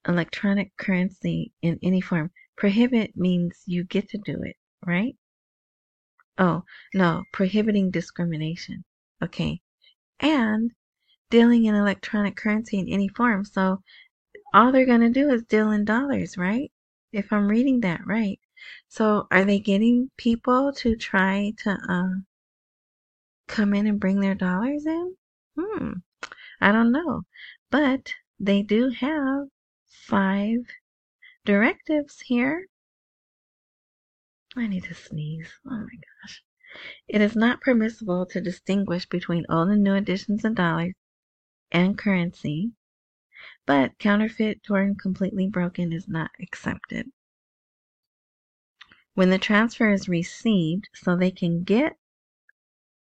electronic 0.07 0.75
currency 0.77 1.53
in 1.61 1.79
any 1.83 2.01
form. 2.01 2.31
Prohibit 2.57 3.15
means 3.15 3.63
you 3.65 3.83
get 3.83 4.09
to 4.09 4.17
do 4.17 4.41
it, 4.43 4.57
right? 4.85 5.15
Oh, 6.37 6.63
no, 6.93 7.23
prohibiting 7.31 7.91
discrimination. 7.91 8.83
Okay. 9.21 9.61
And 10.19 10.71
dealing 11.29 11.65
in 11.65 11.75
electronic 11.75 12.35
currency 12.35 12.79
in 12.79 12.89
any 12.89 13.07
form. 13.07 13.45
So 13.45 13.81
all 14.53 14.71
they're 14.71 14.85
going 14.85 15.01
to 15.01 15.09
do 15.09 15.29
is 15.29 15.43
deal 15.43 15.71
in 15.71 15.85
dollars, 15.85 16.37
right? 16.37 16.71
If 17.11 17.31
I'm 17.31 17.47
reading 17.47 17.81
that 17.81 18.01
right. 18.05 18.39
So 18.87 19.27
are 19.31 19.45
they 19.45 19.59
getting 19.59 20.09
people 20.17 20.73
to 20.73 20.95
try 20.95 21.53
to 21.63 21.71
uh, 21.87 22.21
come 23.47 23.73
in 23.73 23.87
and 23.87 23.99
bring 23.99 24.19
their 24.19 24.35
dollars 24.35 24.85
in? 24.85 25.15
Hmm. 25.57 25.91
I 26.61 26.71
don't 26.71 26.91
know. 26.91 27.23
But 27.71 28.13
they 28.39 28.63
do 28.63 28.89
have 28.89 29.47
five 29.87 30.59
directives 31.45 32.21
here. 32.21 32.67
I 34.55 34.67
need 34.67 34.83
to 34.85 34.93
sneeze. 34.93 35.49
Oh 35.65 35.71
my 35.71 35.99
gosh. 36.23 36.43
It 37.07 37.21
is 37.21 37.35
not 37.35 37.61
permissible 37.61 38.25
to 38.27 38.41
distinguish 38.41 39.07
between 39.07 39.45
old 39.49 39.69
and 39.69 39.83
new 39.83 39.95
editions 39.95 40.43
of 40.43 40.55
dollars 40.55 40.93
and 41.71 41.97
currency 41.97 42.71
but 43.65 43.97
counterfeit 43.99 44.63
torn 44.63 44.95
completely 44.95 45.47
broken 45.47 45.93
is 45.93 46.07
not 46.07 46.31
accepted. 46.41 47.11
When 49.13 49.29
the 49.29 49.37
transfer 49.37 49.91
is 49.91 50.09
received, 50.09 50.89
so 50.93 51.15
they 51.15 51.29
can 51.29 51.63
get 51.63 51.95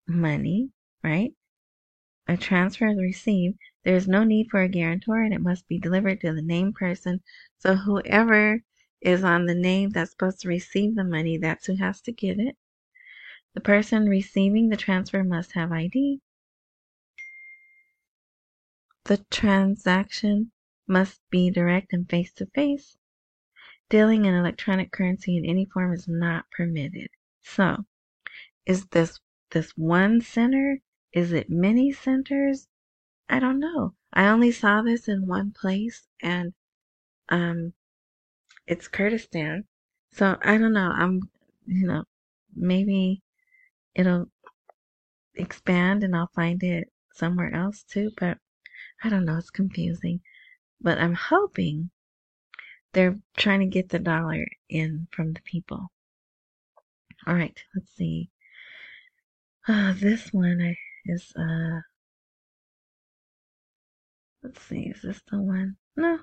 money, 0.07 0.71
right? 1.03 1.35
A 2.29 2.37
transfer 2.37 2.87
is 2.87 2.99
received, 2.99 3.59
there 3.83 3.97
is 3.97 4.07
no 4.07 4.23
need 4.23 4.51
for 4.51 4.61
a 4.61 4.69
guarantor 4.69 5.23
and 5.23 5.35
it 5.35 5.41
must 5.41 5.67
be 5.67 5.79
delivered 5.79 6.21
to 6.21 6.33
the 6.33 6.43
named 6.43 6.75
person. 6.77 7.23
So 7.59 7.75
whoever 7.75 8.63
is 9.01 9.25
on 9.25 9.47
the 9.47 9.55
name 9.57 9.91
that's 9.91 10.13
supposed 10.13 10.41
to 10.43 10.49
receive 10.49 10.95
the 10.95 11.03
money, 11.03 11.39
that's 11.39 11.67
who 11.67 11.75
has 11.75 12.01
to 12.03 12.13
get 12.13 12.39
it. 12.39 12.57
The 13.55 13.61
person 13.61 14.09
receiving 14.09 14.69
the 14.69 14.77
transfer 14.77 15.25
must 15.25 15.53
have 15.53 15.73
ID. 15.73 16.21
The 19.05 19.19
transaction 19.31 20.53
must 20.87 21.29
be 21.29 21.51
direct 21.51 21.93
and 21.93 22.09
face 22.09 22.33
to 22.35 22.47
face. 22.47 22.97
Dealing 23.89 24.27
in 24.27 24.35
electronic 24.35 24.93
currency 24.93 25.37
in 25.37 25.45
any 25.45 25.65
form 25.65 25.93
is 25.93 26.07
not 26.07 26.49
permitted. 26.53 27.09
So, 27.41 27.85
is 28.65 28.87
this 28.87 29.19
this 29.51 29.77
one 29.77 30.21
center? 30.21 30.83
Is 31.13 31.33
it 31.33 31.51
many 31.51 31.91
centers? 31.91 32.69
I 33.29 33.41
don't 33.41 33.59
know. 33.59 33.97
I 34.13 34.29
only 34.29 34.53
saw 34.53 34.83
this 34.83 35.09
in 35.09 35.27
one 35.27 35.51
place 35.51 36.07
and 36.21 36.55
um 37.29 37.75
it's 38.69 38.87
Kurdistan. 38.87 39.65
So 40.13 40.39
I 40.43 40.59
don't 40.59 40.73
know. 40.73 40.93
I'm 40.95 41.29
you 41.67 41.89
know, 41.89 42.05
maybe 42.55 43.23
it'll 43.97 44.31
expand 45.35 46.05
and 46.05 46.15
I'll 46.15 46.31
find 46.37 46.63
it 46.63 46.93
somewhere 47.15 47.53
else 47.53 47.83
too, 47.83 48.13
but 48.17 48.39
I 49.05 49.09
don't 49.09 49.25
know, 49.25 49.37
it's 49.39 49.51
confusing. 49.51 50.21
But 50.81 50.99
I'm 50.99 51.15
hoping 51.15 51.91
they're 52.93 53.19
trying 53.37 53.61
to 53.61 53.67
get 53.67 53.89
the 53.89 53.99
dollar 53.99 54.47
in 54.69 55.09
from 55.11 55.33
the 55.33 55.41
people. 55.43 55.91
All 57.27 57.35
right, 57.35 57.59
let's 57.75 57.93
see. 57.95 58.31
Uh, 59.67 59.93
this 59.97 60.33
one 60.33 60.77
is, 61.05 61.33
uh, 61.37 61.81
let's 64.43 64.61
see, 64.63 64.93
is 64.95 65.03
this 65.03 65.23
the 65.31 65.41
one? 65.41 65.77
No. 65.97 66.21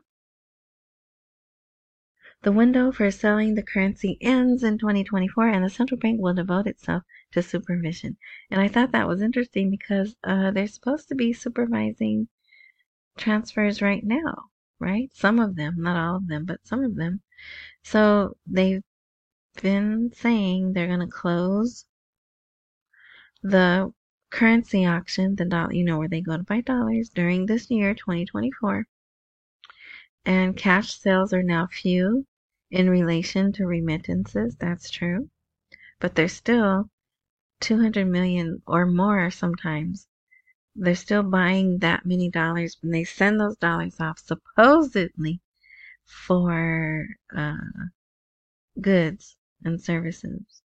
The 2.42 2.52
window 2.54 2.92
for 2.92 3.12
selling 3.12 3.56
the 3.56 3.64
currency 3.64 4.18
ends 4.22 4.64
in 4.64 4.78
2024, 4.78 5.50
and 5.50 5.66
the 5.66 5.70
central 5.70 6.00
bank 6.00 6.22
will 6.22 6.34
devote 6.34 6.68
itself 6.68 7.04
to 7.32 7.42
supervision. 7.42 8.18
And 8.50 8.62
I 8.62 8.68
thought 8.70 8.92
that 8.92 9.08
was 9.08 9.22
interesting 9.22 9.70
because 9.70 10.16
uh, 10.24 10.52
they're 10.52 10.68
supposed 10.68 11.10
to 11.10 11.16
be 11.16 11.34
supervising 11.34 12.30
transfers 13.20 13.82
right 13.82 14.04
now, 14.04 14.50
right? 14.80 15.12
Some 15.14 15.40
of 15.40 15.56
them, 15.56 15.76
not 15.78 15.98
all 15.98 16.16
of 16.16 16.28
them, 16.28 16.46
but 16.46 16.66
some 16.66 16.84
of 16.84 16.96
them. 16.96 17.22
So 17.84 18.36
they've 18.48 18.84
been 19.62 20.12
saying 20.14 20.74
they're 20.74 20.88
going 20.88 21.00
to 21.02 21.08
close 21.08 21.86
the 23.44 23.94
currency 24.30 24.86
auction, 24.86 25.36
the 25.36 25.46
dollar, 25.46 25.74
you 25.74 25.84
know, 25.84 25.98
where 25.98 26.08
they 26.08 26.22
go 26.22 26.38
to 26.38 26.44
buy 26.44 26.62
dollars 26.62 27.10
during 27.10 27.46
this 27.46 27.70
year, 27.72 27.94
2024. 27.94 28.88
And 30.26 30.58
cash 30.58 31.00
sales 31.00 31.34
are 31.34 31.44
now 31.44 31.68
few 31.68 32.26
in 32.70 32.90
relation 32.90 33.52
to 33.54 33.66
remittances. 33.66 34.56
That's 34.58 34.90
true. 34.90 35.30
But 36.00 36.16
they're 36.16 36.28
still 36.28 36.90
200 37.62 38.06
million 38.06 38.62
or 38.68 38.86
more 38.86 39.32
sometimes. 39.32 40.09
They're 40.76 40.96
still 40.96 41.24
buying 41.24 41.80
that 41.80 42.06
many 42.06 42.30
dollars 42.30 42.78
when 42.82 42.92
they 42.92 43.04
send 43.04 43.40
those 43.40 43.58
dollars 43.58 44.00
off, 44.00 44.20
supposedly 44.20 45.42
for 46.06 47.08
uh, 47.36 47.58
goods 48.80 49.36
and 49.64 49.82
services. 49.82 50.62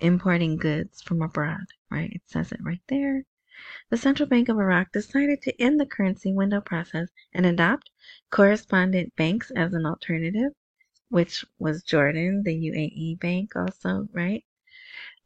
Importing 0.00 0.56
goods 0.56 1.02
from 1.02 1.22
abroad, 1.22 1.66
right? 1.90 2.10
It 2.12 2.22
says 2.26 2.52
it 2.52 2.60
right 2.62 2.82
there. 2.88 3.24
The 3.90 3.96
Central 3.96 4.28
Bank 4.28 4.48
of 4.48 4.58
Iraq 4.58 4.92
decided 4.92 5.42
to 5.42 5.60
end 5.60 5.80
the 5.80 5.86
currency 5.86 6.32
window 6.32 6.60
process 6.60 7.08
and 7.32 7.44
adopt 7.44 7.90
correspondent 8.30 9.16
banks 9.16 9.50
as 9.50 9.74
an 9.74 9.84
alternative, 9.84 10.52
which 11.08 11.44
was 11.58 11.82
Jordan, 11.82 12.44
the 12.44 12.54
UAE 12.54 13.18
bank 13.18 13.56
also, 13.56 14.08
right? 14.12 14.44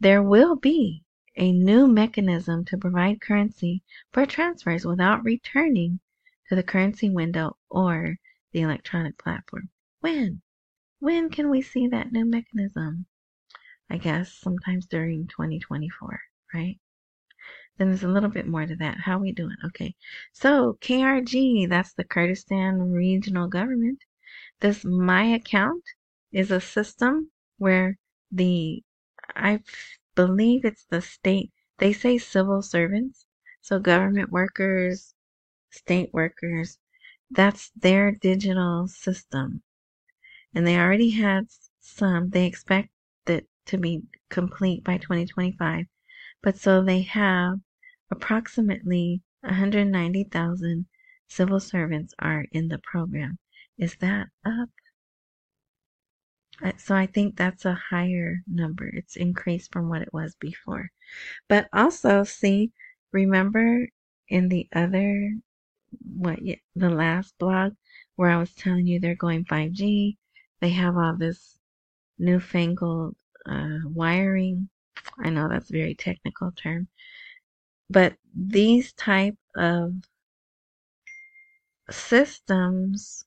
There 0.01 0.23
will 0.23 0.57
be 0.57 1.05
a 1.37 1.53
new 1.53 1.87
mechanism 1.87 2.65
to 2.67 2.77
provide 2.77 3.21
currency 3.21 3.83
for 4.13 4.27
transfers 4.27 4.85
without 4.85 5.25
returning 5.25 6.01
to 6.49 6.55
the 6.55 6.63
currency 6.63 7.09
window 7.09 7.57
or 7.71 8.17
the 8.53 8.61
electronic 8.61 9.17
platform. 9.19 9.71
When? 10.01 10.43
When 10.99 11.31
can 11.31 11.49
we 11.51 11.63
see 11.63 11.89
that 11.89 12.13
new 12.13 12.25
mechanism? 12.25 13.07
I 13.89 13.97
guess 13.99 14.33
sometimes 14.33 14.87
during 14.87 15.27
2024, 15.27 16.21
right? 16.55 16.79
Then 17.79 17.89
there's 17.89 18.05
a 18.05 18.09
little 18.09 18.31
bit 18.31 18.47
more 18.47 18.67
to 18.67 18.77
that. 18.77 18.99
How 19.01 19.19
we 19.19 19.33
doing? 19.33 19.57
Okay. 19.65 19.95
So 20.33 20.79
KRG, 20.81 21.69
that's 21.69 21.95
the 21.95 22.05
Kurdistan 22.05 22.93
Regional 22.93 23.49
Government. 23.49 23.99
This 24.61 24.85
My 24.85 25.25
Account 25.25 25.83
is 26.31 26.51
a 26.51 26.61
system 26.61 27.31
where 27.59 27.99
the, 28.31 28.83
I 29.35 29.61
believe 30.15 30.65
it's 30.65 30.85
the 30.85 31.03
state, 31.03 31.53
they 31.79 31.93
say 31.93 32.19
civil 32.19 32.63
servants. 32.63 33.27
So 33.61 33.79
government 33.79 34.31
workers, 34.31 35.15
state 35.71 36.11
workers, 36.13 36.79
that's 37.31 37.71
their 37.71 38.13
digital 38.13 38.89
system 38.89 39.63
and 40.55 40.67
they 40.67 40.77
already 40.79 41.11
had 41.11 41.47
some. 41.81 42.31
They 42.31 42.47
expect 42.47 42.91
it 43.27 43.49
to 43.67 43.79
be 43.79 44.03
complete 44.29 44.85
by 44.85 44.99
2025. 44.99 45.87
But 46.43 46.59
so 46.59 46.83
they 46.83 47.03
have 47.03 47.61
approximately 48.11 49.23
190,000 49.41 50.87
civil 51.27 51.61
servants 51.61 52.15
are 52.19 52.47
in 52.53 52.69
the 52.69 52.79
program. 52.79 53.39
Is 53.79 53.97
that 54.01 54.29
up? 54.45 54.69
So 56.79 56.95
I 56.95 57.07
think 57.07 57.37
that's 57.37 57.65
a 57.65 57.75
higher 57.91 58.43
number. 58.47 58.87
It's 58.87 59.17
increased 59.17 59.73
from 59.73 59.89
what 59.89 60.03
it 60.03 60.13
was 60.13 60.35
before. 60.37 60.91
But 61.49 61.69
also, 61.73 62.25
see, 62.25 62.73
remember 63.13 63.89
in 64.29 64.49
the 64.49 64.69
other, 64.75 65.35
what, 66.17 66.39
the 66.77 66.91
last 66.91 67.35
blog 67.39 67.75
where 68.17 68.31
I 68.31 68.39
was 68.39 68.55
telling 68.55 68.87
you 68.87 69.01
they're 69.01 69.15
going 69.15 69.45
5G 69.45 70.17
they 70.63 70.71
have 70.71 70.97
all 70.97 71.17
this 71.17 71.59
newfangled 72.19 73.17
uh, 73.47 73.79
wiring. 73.85 74.69
I 75.19 75.29
know 75.29 75.49
that's 75.49 75.71
a 75.71 75.73
very 75.73 75.97
technical 75.97 76.53
term, 76.53 76.87
but 77.91 78.15
these 78.33 78.93
type 78.93 79.37
of 79.57 79.95
systems 81.91 83.25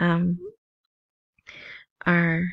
um, 0.00 0.38
are 2.06 2.44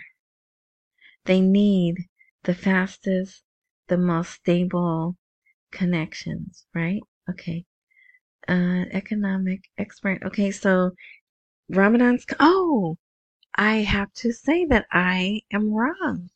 they 1.25 1.41
need 1.41 2.07
the 2.43 2.53
fastest, 2.55 3.43
the 3.87 3.97
most 3.97 4.31
stable 4.31 5.17
connections, 5.71 6.65
right? 6.73 7.01
Okay. 7.29 7.65
Uh, 8.47 8.85
economic 8.91 9.69
expert. 9.77 10.23
Okay, 10.23 10.51
so 10.51 10.91
Ramadan's. 11.69 12.25
Oh, 12.39 12.97
I 13.55 13.77
have 13.77 14.13
to 14.15 14.31
say 14.33 14.65
that 14.65 14.87
I 14.91 15.41
am 15.51 15.73
wrong. 15.73 16.29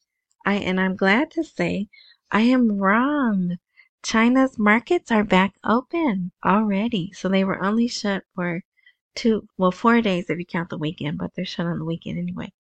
I 0.46 0.56
and 0.56 0.80
I'm 0.80 0.96
glad 0.96 1.32
to 1.32 1.44
say 1.44 1.88
I 2.32 2.42
am 2.42 2.78
wrong. 2.80 3.58
China's 4.04 4.60
markets 4.60 5.12
are 5.12 5.24
back 5.24 5.54
open 5.64 6.32
already. 6.46 7.12
So 7.14 7.30
they 7.30 7.44
were 7.44 7.64
only 7.64 7.88
shut 7.88 8.24
for 8.36 8.64
two, 9.16 9.48
well, 9.58 9.72
four 9.72 10.02
days 10.02 10.30
if 10.30 10.40
you 10.40 10.46
count 10.46 10.70
the 10.70 10.78
weekend, 10.78 11.18
but 11.18 11.34
they're 11.36 11.46
shut 11.46 11.66
on 11.66 11.80
the 11.80 11.86
weekend 11.86 12.20
anyway. 12.20 12.52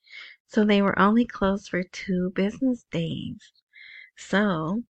So 0.48 0.66
they 0.66 0.82
were 0.82 0.98
only 1.00 1.26
closed 1.26 1.70
for 1.70 1.84
two 1.84 2.32
business 2.32 2.86
days. 2.92 3.52
So 4.18 4.84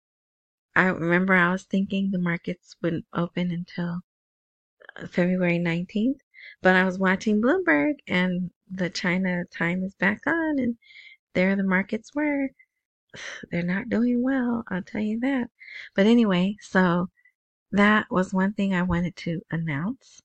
I 0.76 0.86
remember 0.86 1.34
I 1.34 1.52
was 1.52 1.64
thinking 1.64 2.10
the 2.10 2.18
markets 2.18 2.76
wouldn't 2.82 3.06
open 3.12 3.50
until 3.50 4.02
uh, 4.96 5.06
February 5.06 5.58
19th, 5.58 6.20
but 6.62 6.76
I 6.76 6.84
was 6.84 6.98
watching 6.98 7.40
Bloomberg 7.40 7.94
and 8.06 8.50
the 8.70 8.90
China 8.90 9.44
time 9.46 9.82
is 9.82 9.94
back 9.94 10.26
on 10.26 10.58
and 10.58 10.76
there 11.34 11.56
the 11.56 11.62
markets 11.64 12.14
were. 12.14 12.50
They're 13.50 13.62
not 13.62 13.88
doing 13.88 14.22
well, 14.22 14.64
I'll 14.68 14.82
tell 14.82 15.00
you 15.00 15.20
that. 15.20 15.50
But 15.94 16.06
anyway, 16.06 16.56
so 16.60 17.10
that 17.72 18.10
was 18.10 18.34
one 18.34 18.52
thing 18.54 18.74
I 18.74 18.82
wanted 18.82 19.16
to 19.16 19.42
announce. 19.50 20.22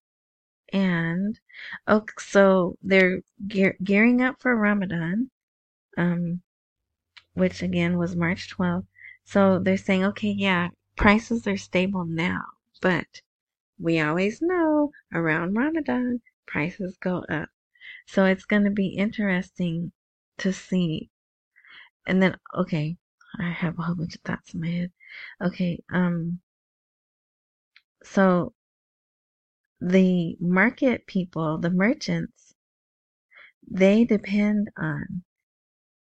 And 0.74 1.40
oh, 1.88 2.06
so 2.18 2.78
they're 2.82 3.22
gear, 3.48 3.76
gearing 3.84 4.22
up 4.22 4.42
for 4.42 4.56
Ramadan, 4.56 5.30
um, 5.98 6.42
which 7.34 7.62
again 7.62 7.98
was 7.98 8.16
March 8.16 8.56
12th. 8.56 8.86
So 9.26 9.60
they're 9.60 9.78
saying, 9.78 10.06
okay, 10.06 10.30
yeah, 10.30 10.70
prices 10.96 11.48
are 11.48 11.58
stable 11.58 12.06
now, 12.06 12.42
but 12.82 13.22
we 13.80 14.00
always 14.00 14.42
know 14.42 14.92
around 15.14 15.56
Ramadan, 15.56 16.22
prices 16.46 16.98
go 16.98 17.26
up. 17.30 17.50
So 18.06 18.26
it's 18.26 18.46
going 18.46 18.64
to 18.64 18.72
be 18.72 18.88
interesting 18.90 19.92
to 20.40 20.54
see. 20.54 21.10
And 22.06 22.22
then, 22.22 22.38
okay, 22.56 22.98
I 23.40 23.50
have 23.52 23.78
a 23.80 23.82
whole 23.84 23.96
bunch 23.96 24.16
of 24.16 24.22
thoughts 24.22 24.54
in 24.54 24.62
my 24.62 24.70
head. 24.70 24.92
Okay, 25.42 25.84
um, 25.92 26.40
so 28.04 28.54
the 29.82 30.38
market 30.40 31.08
people, 31.08 31.58
the 31.58 31.72
merchants, 31.72 32.54
they 33.70 34.06
depend 34.06 34.70
on 34.78 35.24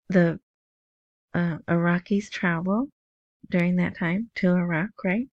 the 0.10 0.40
uh, 1.34 1.58
Iraqis 1.68 2.30
travel 2.30 2.90
during 3.50 3.76
that 3.78 3.98
time 3.98 4.30
to 4.36 4.52
Iraq, 4.52 4.92
right? 5.04 5.28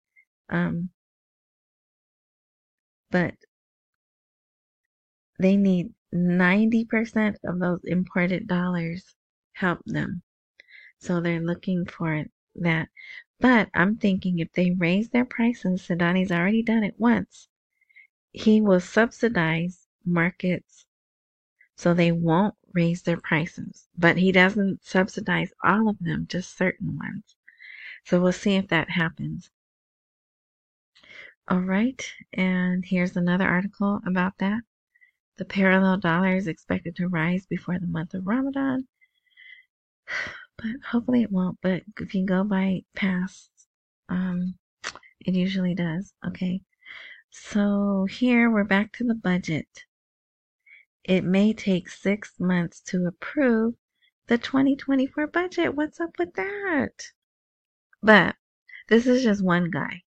Um, 0.50 0.90
but 3.10 3.34
they 5.38 5.56
need 5.56 5.92
90% 6.14 7.36
of 7.44 7.58
those 7.58 7.80
imported 7.84 8.46
dollars 8.46 9.14
help 9.54 9.80
them. 9.84 10.22
So 11.00 11.20
they're 11.20 11.40
looking 11.40 11.86
for 11.86 12.24
that. 12.56 12.88
But 13.40 13.68
I'm 13.74 13.96
thinking 13.98 14.38
if 14.38 14.52
they 14.52 14.70
raise 14.72 15.10
their 15.10 15.24
prices, 15.26 15.82
Sadani's 15.82 16.32
already 16.32 16.62
done 16.62 16.84
it 16.84 16.94
once. 16.98 17.48
He 18.32 18.60
will 18.62 18.80
subsidize 18.80 19.88
markets 20.06 20.86
so 21.76 21.94
they 21.94 22.12
won't 22.12 22.54
raise 22.74 23.02
their 23.02 23.20
prices. 23.20 23.88
But 23.98 24.18
he 24.18 24.32
doesn't 24.32 24.84
subsidize 24.84 25.52
all 25.64 25.88
of 25.88 25.98
them, 26.00 26.26
just 26.28 26.56
certain 26.56 26.98
ones. 26.98 27.36
So 28.04 28.20
we'll 28.20 28.32
see 28.32 28.56
if 28.56 28.68
that 28.68 28.90
happens. 28.90 29.50
All 31.48 31.60
right, 31.60 32.02
and 32.32 32.84
here's 32.86 33.16
another 33.16 33.46
article 33.46 34.00
about 34.06 34.38
that. 34.38 34.62
The 35.38 35.44
parallel 35.46 35.98
dollar 35.98 36.36
is 36.36 36.48
expected 36.48 36.96
to 36.96 37.08
rise 37.08 37.46
before 37.46 37.78
the 37.78 37.86
month 37.86 38.14
of 38.14 38.26
Ramadan, 38.26 38.88
but 40.58 40.66
hopefully 40.90 41.22
it 41.22 41.32
won't. 41.32 41.58
But 41.62 41.84
if 42.00 42.14
you 42.14 42.26
go 42.26 42.44
by 42.44 42.84
past 42.94 43.50
Um, 44.08 44.56
it 45.20 45.34
usually 45.34 45.74
does. 45.74 46.14
Okay. 46.26 46.62
So 47.34 48.04
here 48.04 48.50
we're 48.50 48.62
back 48.62 48.92
to 48.98 49.04
the 49.04 49.14
budget. 49.14 49.86
It 51.02 51.24
may 51.24 51.54
take 51.54 51.88
six 51.88 52.38
months 52.38 52.78
to 52.88 53.06
approve 53.06 53.74
the 54.26 54.36
2024 54.36 55.28
budget. 55.28 55.74
What's 55.74 55.98
up 55.98 56.18
with 56.18 56.34
that? 56.34 56.92
But 58.02 58.36
this 58.88 59.06
is 59.06 59.22
just 59.22 59.42
one 59.42 59.70
guy. 59.70 60.02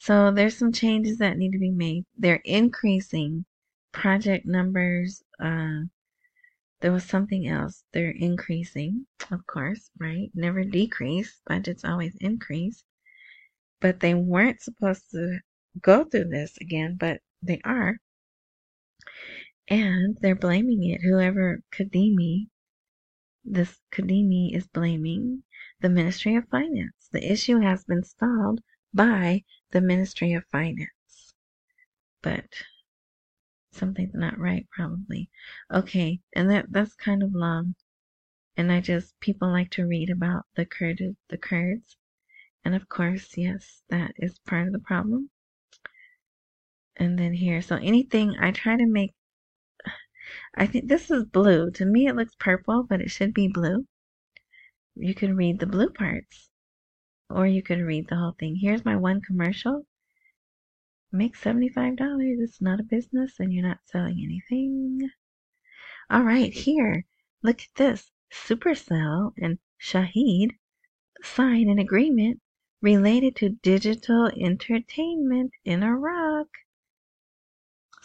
So 0.00 0.32
there's 0.32 0.58
some 0.58 0.72
changes 0.72 1.18
that 1.18 1.38
need 1.38 1.52
to 1.52 1.58
be 1.60 1.70
made. 1.70 2.04
They're 2.18 2.42
increasing 2.44 3.44
project 3.92 4.44
numbers. 4.44 5.22
Uh, 5.38 5.82
there 6.80 6.90
was 6.90 7.04
something 7.04 7.46
else. 7.46 7.84
They're 7.92 8.10
increasing, 8.10 9.06
of 9.30 9.46
course, 9.46 9.88
right? 10.00 10.32
Never 10.34 10.64
decrease. 10.64 11.40
Budgets 11.46 11.84
always 11.84 12.16
increase. 12.16 12.82
But 13.78 14.00
they 14.00 14.14
weren't 14.14 14.60
supposed 14.60 15.12
to 15.12 15.38
go 15.80 16.04
through 16.04 16.28
this 16.30 16.56
again, 16.58 16.96
but 16.98 17.20
they 17.42 17.60
are. 17.64 17.98
And 19.68 20.16
they're 20.20 20.34
blaming 20.34 20.82
it. 20.84 21.00
Whoever 21.02 21.62
Kadimi, 21.72 22.48
this 23.44 23.80
Kadimi 23.92 24.54
is 24.54 24.66
blaming 24.66 25.44
the 25.80 25.88
Ministry 25.88 26.34
of 26.36 26.48
Finance. 26.48 27.08
The 27.12 27.30
issue 27.30 27.60
has 27.60 27.84
been 27.84 28.02
stalled 28.02 28.60
by 28.92 29.44
the 29.70 29.80
Ministry 29.80 30.32
of 30.32 30.44
Finance. 30.50 31.34
But 32.22 32.46
something's 33.72 34.14
not 34.14 34.38
right 34.38 34.66
probably. 34.72 35.30
Okay, 35.72 36.20
and 36.34 36.50
that 36.50 36.66
that's 36.70 36.94
kind 36.94 37.22
of 37.22 37.32
long. 37.32 37.76
And 38.56 38.72
I 38.72 38.80
just 38.80 39.18
people 39.20 39.50
like 39.50 39.70
to 39.70 39.86
read 39.86 40.10
about 40.10 40.46
the 40.56 40.66
Kurd 40.66 41.00
the 41.28 41.38
Kurds. 41.38 41.96
And 42.64 42.74
of 42.74 42.88
course, 42.88 43.36
yes, 43.36 43.82
that 43.88 44.12
is 44.16 44.38
part 44.40 44.66
of 44.66 44.72
the 44.72 44.80
problem. 44.80 45.30
And 47.00 47.18
then 47.18 47.32
here, 47.32 47.62
so 47.62 47.76
anything 47.76 48.36
I 48.38 48.52
try 48.52 48.76
to 48.76 48.86
make 48.86 49.14
I 50.54 50.66
think 50.66 50.88
this 50.88 51.10
is 51.10 51.24
blue. 51.24 51.70
To 51.70 51.84
me 51.86 52.06
it 52.06 52.14
looks 52.14 52.34
purple, 52.38 52.82
but 52.82 53.00
it 53.00 53.10
should 53.10 53.32
be 53.32 53.48
blue. 53.48 53.86
You 54.94 55.14
can 55.14 55.34
read 55.34 55.60
the 55.60 55.66
blue 55.66 55.88
parts. 55.88 56.50
Or 57.30 57.46
you 57.46 57.62
could 57.62 57.80
read 57.80 58.08
the 58.08 58.16
whole 58.16 58.36
thing. 58.38 58.56
Here's 58.56 58.84
my 58.84 58.96
one 58.96 59.22
commercial. 59.22 59.86
Make 61.10 61.36
$75. 61.36 61.96
It's 62.38 62.60
not 62.60 62.80
a 62.80 62.84
business 62.84 63.40
and 63.40 63.52
you're 63.52 63.66
not 63.66 63.78
selling 63.86 64.20
anything. 64.22 65.10
All 66.10 66.22
right, 66.22 66.52
here. 66.52 67.06
Look 67.42 67.62
at 67.62 67.74
this. 67.76 68.12
Supercell 68.30 69.32
and 69.38 69.58
Shahid 69.80 70.50
sign 71.22 71.70
an 71.70 71.78
agreement 71.78 72.42
related 72.82 73.36
to 73.36 73.58
digital 73.62 74.26
entertainment 74.26 75.52
in 75.64 75.82
Iraq. 75.82 76.48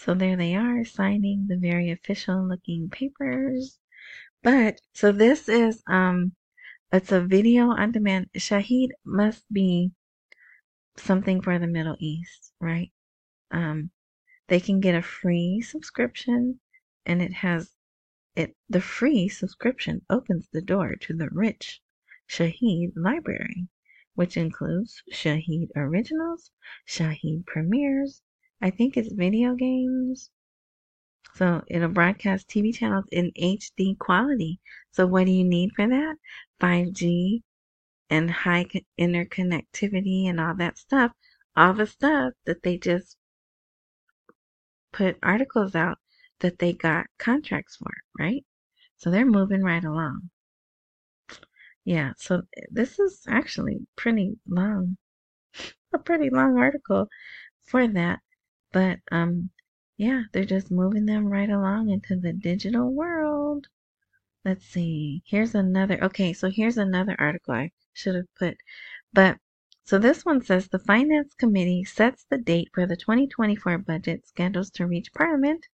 So 0.06 0.13
there 0.13 0.38
they 0.38 0.54
are 0.54 0.86
signing 0.86 1.48
the 1.48 1.58
very 1.58 1.89
official 1.89 2.48
looking 2.48 2.89
papers. 2.91 3.80
But 4.44 4.80
so 4.94 5.12
this 5.12 5.50
is 5.50 5.82
um 5.88 6.36
it's 6.91 7.12
a 7.12 7.22
video 7.22 7.72
on 7.72 7.91
demand. 7.91 8.30
Shahid 8.38 8.89
must 9.04 9.52
be 9.52 9.94
something 10.96 11.41
for 11.41 11.58
the 11.58 11.65
Middle 11.65 11.96
East, 12.00 12.54
right? 12.62 12.91
Um, 13.50 13.89
they 14.48 14.60
can 14.60 14.80
get 14.80 14.94
a 14.94 15.02
free 15.02 15.62
subscription, 15.62 16.60
and 17.08 17.20
it 17.20 17.34
has 17.34 17.72
it. 18.36 18.56
The 18.70 18.82
free 18.82 19.28
subscription 19.28 20.06
opens 20.08 20.48
the 20.54 20.62
door 20.62 20.94
to 20.98 21.13
the 21.15 21.30
rich 21.32 21.82
Shahid 22.30 22.91
library, 22.96 23.70
which 24.13 24.38
includes 24.38 25.02
Shahid 25.12 25.70
originals, 25.76 26.52
Shahid 26.88 27.48
premieres. 27.48 28.22
I 28.65 28.71
think 28.71 28.97
it's 28.97 29.13
video 29.13 29.54
games. 29.54 30.32
So 31.36 31.62
it'll 31.67 31.89
broadcast 31.89 32.47
TV 32.47 32.73
channels 32.73 33.06
in 33.12 33.32
HD 33.38 33.95
quality. 33.99 34.60
So 34.89 35.06
what 35.06 35.28
do 35.28 35.32
you 35.32 35.43
need 35.43 35.73
for 35.75 35.88
that? 35.88 36.15
5G 36.60 37.43
and 38.10 38.32
high 38.32 38.65
interconnectivity 38.99 40.28
and 40.28 40.39
all 40.39 40.56
that 40.56 40.80
stuff. 40.80 41.12
All 41.56 41.73
the 41.73 41.86
stuff 41.86 42.34
that 42.45 42.63
they 42.63 42.80
just 42.80 43.17
put 44.91 45.19
articles 45.21 45.75
out 45.75 45.99
that 46.39 46.58
they 46.58 46.73
got 46.73 47.06
contracts 47.19 47.75
for, 47.75 47.93
right? 48.17 48.43
So 48.97 49.12
they're 49.12 49.28
moving 49.28 49.62
right 49.62 49.84
along. 49.86 50.32
Yeah, 51.84 52.13
so 52.17 52.41
this 52.71 52.97
is 52.97 53.25
actually 53.28 53.86
pretty 53.95 54.39
long, 54.47 54.97
a 55.93 55.99
pretty 55.99 56.32
long 56.32 56.58
article 56.58 57.10
for 57.63 57.88
that. 57.89 58.21
But 58.75 58.99
um, 59.09 59.51
yeah, 59.95 60.23
they're 60.33 60.43
just 60.43 60.69
moving 60.69 61.05
them 61.05 61.27
right 61.27 61.49
along 61.49 61.91
into 61.91 62.17
the 62.17 62.33
digital 62.33 62.91
world. 62.91 63.69
Let's 64.43 64.65
see. 64.65 65.23
Here's 65.25 65.55
another. 65.55 66.03
Okay, 66.03 66.33
so 66.33 66.49
here's 66.49 66.77
another 66.77 67.15
article 67.17 67.53
I 67.53 67.71
should 67.93 68.15
have 68.15 68.35
put. 68.35 68.57
But 69.13 69.39
so 69.85 69.97
this 69.97 70.25
one 70.25 70.41
says 70.41 70.67
the 70.67 70.77
Finance 70.79 71.33
Committee 71.35 71.85
sets 71.85 72.25
the 72.25 72.38
date 72.38 72.69
for 72.73 72.85
the 72.85 72.97
2024 72.97 73.77
budget 73.77 74.27
schedules 74.27 74.69
to 74.71 74.85
reach 74.88 75.13
Parliament 75.13 75.69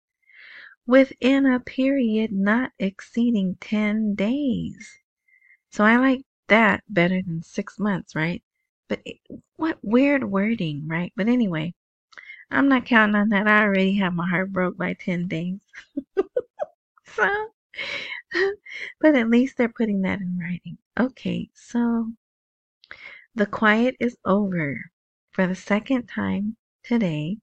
within 0.87 1.45
a 1.45 1.61
period 1.61 2.33
not 2.33 2.73
exceeding 2.79 3.57
10 3.61 4.15
days. 4.15 5.01
So 5.69 5.85
I 5.85 5.99
like 5.99 6.25
that 6.49 6.83
better 6.89 7.21
than 7.21 7.43
six 7.43 7.79
months, 7.79 8.15
right? 8.15 8.43
But 8.89 9.03
it, 9.05 9.19
what 9.57 9.79
weird 9.83 10.25
wording, 10.25 10.89
right? 10.89 11.13
But 11.15 11.29
anyway, 11.29 11.75
I'm 12.51 12.69
not 12.69 12.87
counting 12.87 13.17
on 13.17 13.29
that. 13.31 13.49
I 13.49 13.63
already 13.63 13.97
have 13.97 14.15
my 14.15 14.29
heart 14.29 14.53
broke 14.53 14.77
by 14.77 14.95
10 14.95 15.29
days. 15.29 15.61
so, 17.07 17.49
but 19.01 19.15
at 19.15 19.31
least 19.31 19.57
they're 19.57 19.69
putting 19.69 20.03
that 20.03 20.21
in 20.21 20.39
writing. 20.39 20.79
Okay, 20.99 21.51
so 21.55 22.13
the 23.35 23.47
quiet 23.47 23.97
is 24.01 24.17
over 24.25 24.91
for 25.31 25.47
the 25.47 25.55
second 25.55 26.07
time 26.07 26.57
today. 26.83 27.39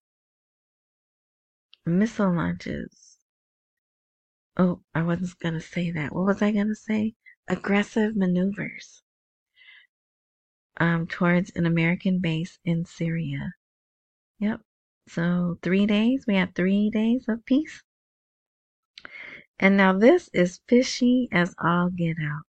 Missile 1.85 2.33
launches. 2.33 3.17
Oh, 4.57 4.81
I 4.95 5.03
wasn't 5.03 5.37
going 5.39 5.55
to 5.55 5.61
say 5.61 5.91
that. 5.91 6.13
What 6.13 6.25
was 6.25 6.41
I 6.41 6.51
going 6.51 6.67
to 6.67 6.75
say? 6.75 7.15
Aggressive 7.47 8.15
maneuvers 8.15 9.03
um, 10.77 11.07
towards 11.07 11.51
an 11.51 11.65
American 11.65 12.19
base 12.19 12.59
in 12.65 12.85
Syria. 12.85 13.53
Yep. 14.39 14.61
So 15.07 15.59
three 15.61 15.85
days, 15.85 16.25
we 16.27 16.35
had 16.35 16.55
three 16.55 16.89
days 16.89 17.25
of 17.27 17.45
peace. 17.45 17.83
And 19.59 19.77
now 19.77 19.93
this 19.97 20.29
is 20.33 20.61
fishy 20.67 21.27
as 21.31 21.55
all 21.61 21.89
get 21.89 22.17
out. 22.21 22.43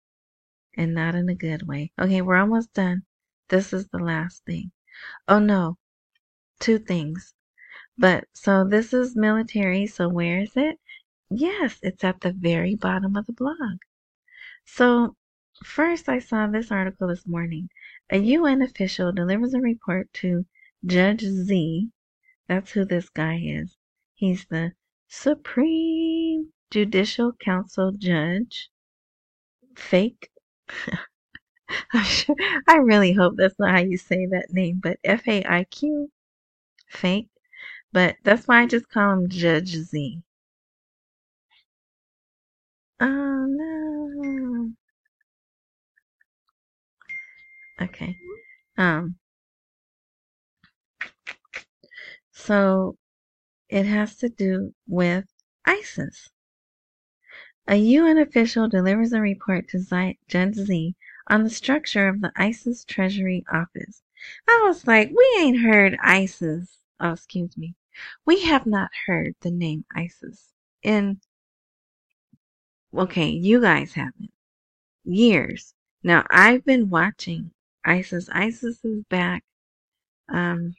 And 0.75 0.93
not 0.93 1.15
in 1.15 1.29
a 1.29 1.35
good 1.35 1.67
way. 1.67 1.91
Okay, 1.99 2.21
we're 2.21 2.37
almost 2.37 2.73
done. 2.73 3.03
This 3.49 3.73
is 3.73 3.87
the 3.89 3.99
last 3.99 4.45
thing. 4.45 4.71
Oh 5.27 5.39
no, 5.39 5.77
two 6.59 6.79
things. 6.79 7.33
But 7.97 8.25
so 8.33 8.63
this 8.63 8.93
is 8.93 9.15
military, 9.15 9.85
so 9.85 10.09
where 10.09 10.39
is 10.39 10.55
it? 10.55 10.79
Yes, 11.29 11.79
it's 11.81 12.03
at 12.03 12.21
the 12.21 12.31
very 12.31 12.75
bottom 12.75 13.15
of 13.15 13.25
the 13.25 13.33
blog. 13.33 13.79
So 14.65 15.15
first 15.63 16.09
I 16.09 16.19
saw 16.19 16.47
this 16.47 16.71
article 16.71 17.07
this 17.07 17.27
morning. 17.27 17.69
A 18.09 18.17
UN 18.17 18.61
official 18.61 19.11
delivers 19.11 19.53
a 19.53 19.59
report 19.59 20.11
to 20.13 20.45
Judge 20.85 21.21
Z, 21.21 21.89
that's 22.47 22.71
who 22.71 22.85
this 22.85 23.09
guy 23.09 23.39
is. 23.43 23.77
He's 24.15 24.45
the 24.45 24.73
Supreme 25.07 26.53
Judicial 26.71 27.33
Council 27.33 27.91
Judge. 27.91 28.69
Fake. 29.75 30.29
I 31.93 32.77
really 32.77 33.13
hope 33.13 33.35
that's 33.37 33.59
not 33.59 33.71
how 33.71 33.79
you 33.79 33.97
say 33.97 34.25
that 34.27 34.51
name, 34.51 34.79
but 34.81 34.99
F 35.03 35.27
A 35.27 35.43
I 35.45 35.63
Q. 35.65 36.11
Fake. 36.87 37.29
But 37.93 38.17
that's 38.23 38.47
why 38.47 38.61
I 38.61 38.67
just 38.67 38.89
call 38.89 39.13
him 39.13 39.29
Judge 39.29 39.75
Z. 39.75 40.21
Oh 42.99 43.45
no. 43.47 44.73
Okay. 47.81 48.17
Um 48.77 49.17
So 52.45 52.97
it 53.69 53.85
has 53.85 54.17
to 54.17 54.27
do 54.27 54.75
with 54.85 55.23
ISIS. 55.65 56.29
A 57.69 57.77
UN 57.77 58.17
official 58.17 58.67
delivers 58.67 59.13
a 59.13 59.21
report 59.21 59.69
to 59.69 60.15
Gen 60.27 60.53
Z 60.53 60.95
on 61.27 61.43
the 61.43 61.49
structure 61.49 62.09
of 62.09 62.19
the 62.19 62.33
ISIS 62.35 62.83
Treasury 62.83 63.45
Office. 63.49 64.03
I 64.45 64.61
was 64.67 64.85
like, 64.85 65.09
we 65.11 65.41
ain't 65.41 65.61
heard 65.61 65.97
ISIS. 66.03 66.79
Oh, 66.99 67.13
excuse 67.13 67.57
me. 67.57 67.75
We 68.25 68.41
have 68.41 68.65
not 68.65 68.91
heard 69.05 69.35
the 69.39 69.51
name 69.51 69.85
ISIS 69.95 70.51
in, 70.81 71.21
okay, 72.93 73.29
you 73.29 73.61
guys 73.61 73.93
haven't. 73.93 74.33
Years. 75.05 75.73
Now, 76.03 76.25
I've 76.29 76.65
been 76.65 76.89
watching 76.89 77.51
ISIS. 77.85 78.27
ISIS 78.33 78.83
is 78.83 79.05
back. 79.05 79.45
Um, 80.27 80.75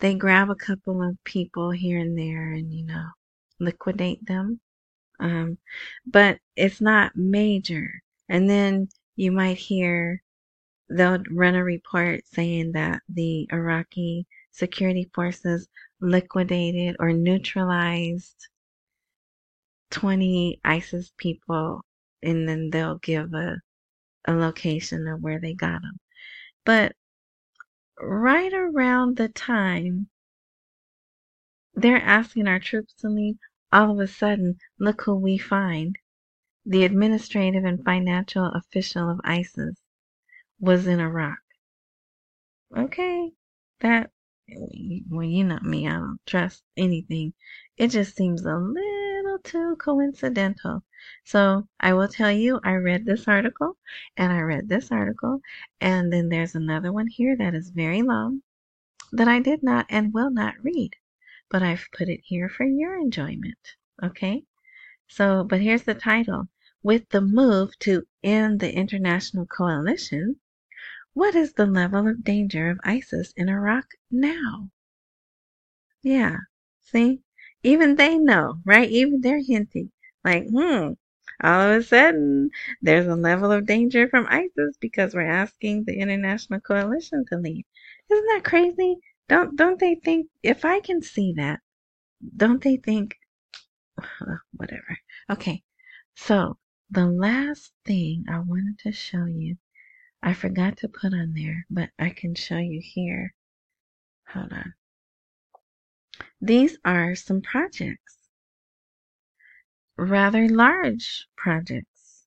they 0.00 0.14
grab 0.14 0.50
a 0.50 0.54
couple 0.54 1.02
of 1.02 1.22
people 1.24 1.70
here 1.70 1.98
and 1.98 2.18
there 2.18 2.52
and, 2.52 2.72
you 2.72 2.84
know, 2.84 3.06
liquidate 3.58 4.24
them. 4.26 4.60
Um, 5.18 5.58
but 6.06 6.38
it's 6.56 6.80
not 6.80 7.16
major. 7.16 8.02
And 8.28 8.48
then 8.48 8.88
you 9.16 9.32
might 9.32 9.56
hear 9.56 10.22
they'll 10.88 11.22
run 11.30 11.54
a 11.54 11.64
report 11.64 12.20
saying 12.26 12.72
that 12.72 13.02
the 13.08 13.48
Iraqi 13.52 14.26
security 14.52 15.10
forces 15.14 15.68
liquidated 16.00 16.96
or 16.98 17.12
neutralized 17.12 18.48
20 19.90 20.60
ISIS 20.64 21.12
people, 21.16 21.82
and 22.22 22.48
then 22.48 22.70
they'll 22.70 22.98
give 22.98 23.32
a, 23.34 23.56
a 24.26 24.32
location 24.32 25.06
of 25.08 25.22
where 25.22 25.40
they 25.40 25.54
got 25.54 25.82
them. 25.82 25.98
But 26.64 26.92
right 28.00 28.52
around 28.52 29.16
the 29.16 29.28
time 29.28 30.08
they're 31.74 32.00
asking 32.00 32.48
our 32.48 32.58
troops 32.58 32.94
to 32.94 33.08
leave, 33.08 33.36
all 33.70 33.90
of 33.90 33.98
a 33.98 34.06
sudden, 34.06 34.58
look 34.78 35.02
who 35.02 35.14
we 35.14 35.36
find. 35.36 35.96
The 36.64 36.84
administrative 36.84 37.64
and 37.64 37.84
financial 37.84 38.46
official 38.46 39.10
of 39.10 39.20
ISIS 39.22 39.76
was 40.58 40.86
in 40.86 41.00
Iraq. 41.00 41.38
Okay, 42.76 43.30
that, 43.80 44.10
well, 44.48 45.22
you 45.24 45.44
know 45.44 45.58
me, 45.60 45.86
I 45.86 45.92
don't 45.92 46.20
trust 46.26 46.62
anything. 46.76 47.34
It 47.76 47.88
just 47.88 48.16
seems 48.16 48.42
a 48.44 48.56
little 48.56 49.15
too 49.38 49.76
coincidental. 49.76 50.82
So 51.24 51.68
I 51.80 51.92
will 51.92 52.08
tell 52.08 52.32
you, 52.32 52.60
I 52.64 52.74
read 52.74 53.04
this 53.04 53.28
article 53.28 53.76
and 54.16 54.32
I 54.32 54.40
read 54.40 54.68
this 54.68 54.90
article, 54.90 55.40
and 55.80 56.12
then 56.12 56.28
there's 56.28 56.54
another 56.54 56.92
one 56.92 57.06
here 57.06 57.36
that 57.36 57.54
is 57.54 57.70
very 57.70 58.02
long 58.02 58.42
that 59.12 59.28
I 59.28 59.40
did 59.40 59.62
not 59.62 59.86
and 59.88 60.12
will 60.12 60.30
not 60.30 60.54
read, 60.62 60.96
but 61.48 61.62
I've 61.62 61.86
put 61.92 62.08
it 62.08 62.20
here 62.24 62.48
for 62.48 62.64
your 62.64 62.98
enjoyment. 62.98 63.76
Okay? 64.02 64.44
So, 65.08 65.44
but 65.44 65.60
here's 65.60 65.84
the 65.84 65.94
title. 65.94 66.48
With 66.82 67.08
the 67.10 67.20
move 67.20 67.78
to 67.80 68.06
end 68.22 68.60
the 68.60 68.74
international 68.74 69.46
coalition, 69.46 70.40
what 71.14 71.34
is 71.34 71.52
the 71.54 71.66
level 71.66 72.06
of 72.08 72.24
danger 72.24 72.68
of 72.70 72.80
ISIS 72.84 73.32
in 73.36 73.48
Iraq 73.48 73.86
now? 74.10 74.70
Yeah, 76.02 76.36
see? 76.82 77.22
Even 77.66 77.96
they 77.96 78.16
know, 78.16 78.60
right? 78.64 78.88
Even 78.88 79.20
they're 79.20 79.42
hinting. 79.42 79.90
Like, 80.24 80.46
hmm, 80.48 80.92
all 81.42 81.60
of 81.60 81.80
a 81.80 81.82
sudden, 81.82 82.50
there's 82.80 83.06
a 83.06 83.16
level 83.16 83.52
of 83.52 83.66
danger 83.66 84.08
from 84.08 84.26
ISIS 84.28 84.76
because 84.80 85.14
we're 85.14 85.30
asking 85.30 85.84
the 85.84 85.98
international 85.98 86.60
coalition 86.60 87.24
to 87.28 87.36
leave. 87.36 87.64
Isn't 88.10 88.26
that 88.26 88.44
crazy? 88.44 88.96
Don't 89.28 89.56
don't 89.56 89.80
they 89.80 89.96
think 89.96 90.28
if 90.42 90.64
I 90.64 90.80
can 90.80 91.02
see 91.02 91.34
that, 91.36 91.60
don't 92.36 92.62
they 92.62 92.76
think 92.76 93.16
whatever. 94.52 94.98
Okay. 95.28 95.62
So, 96.14 96.58
the 96.90 97.06
last 97.06 97.72
thing 97.84 98.24
I 98.30 98.38
wanted 98.38 98.78
to 98.84 98.92
show 98.92 99.26
you 99.26 99.56
I 100.22 100.34
forgot 100.34 100.78
to 100.78 100.88
put 100.88 101.12
on 101.12 101.34
there, 101.34 101.66
but 101.70 101.90
I 101.98 102.10
can 102.10 102.34
show 102.34 102.58
you 102.58 102.80
here. 102.82 103.34
Hold 104.28 104.52
on. 104.52 104.74
These 106.40 106.78
are 106.84 107.14
some 107.14 107.40
projects. 107.42 108.18
Rather 109.96 110.48
large 110.48 111.26
projects. 111.36 112.26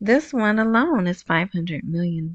This 0.00 0.32
one 0.32 0.58
alone 0.58 1.06
is 1.06 1.24
$500 1.24 1.82
million. 1.84 2.34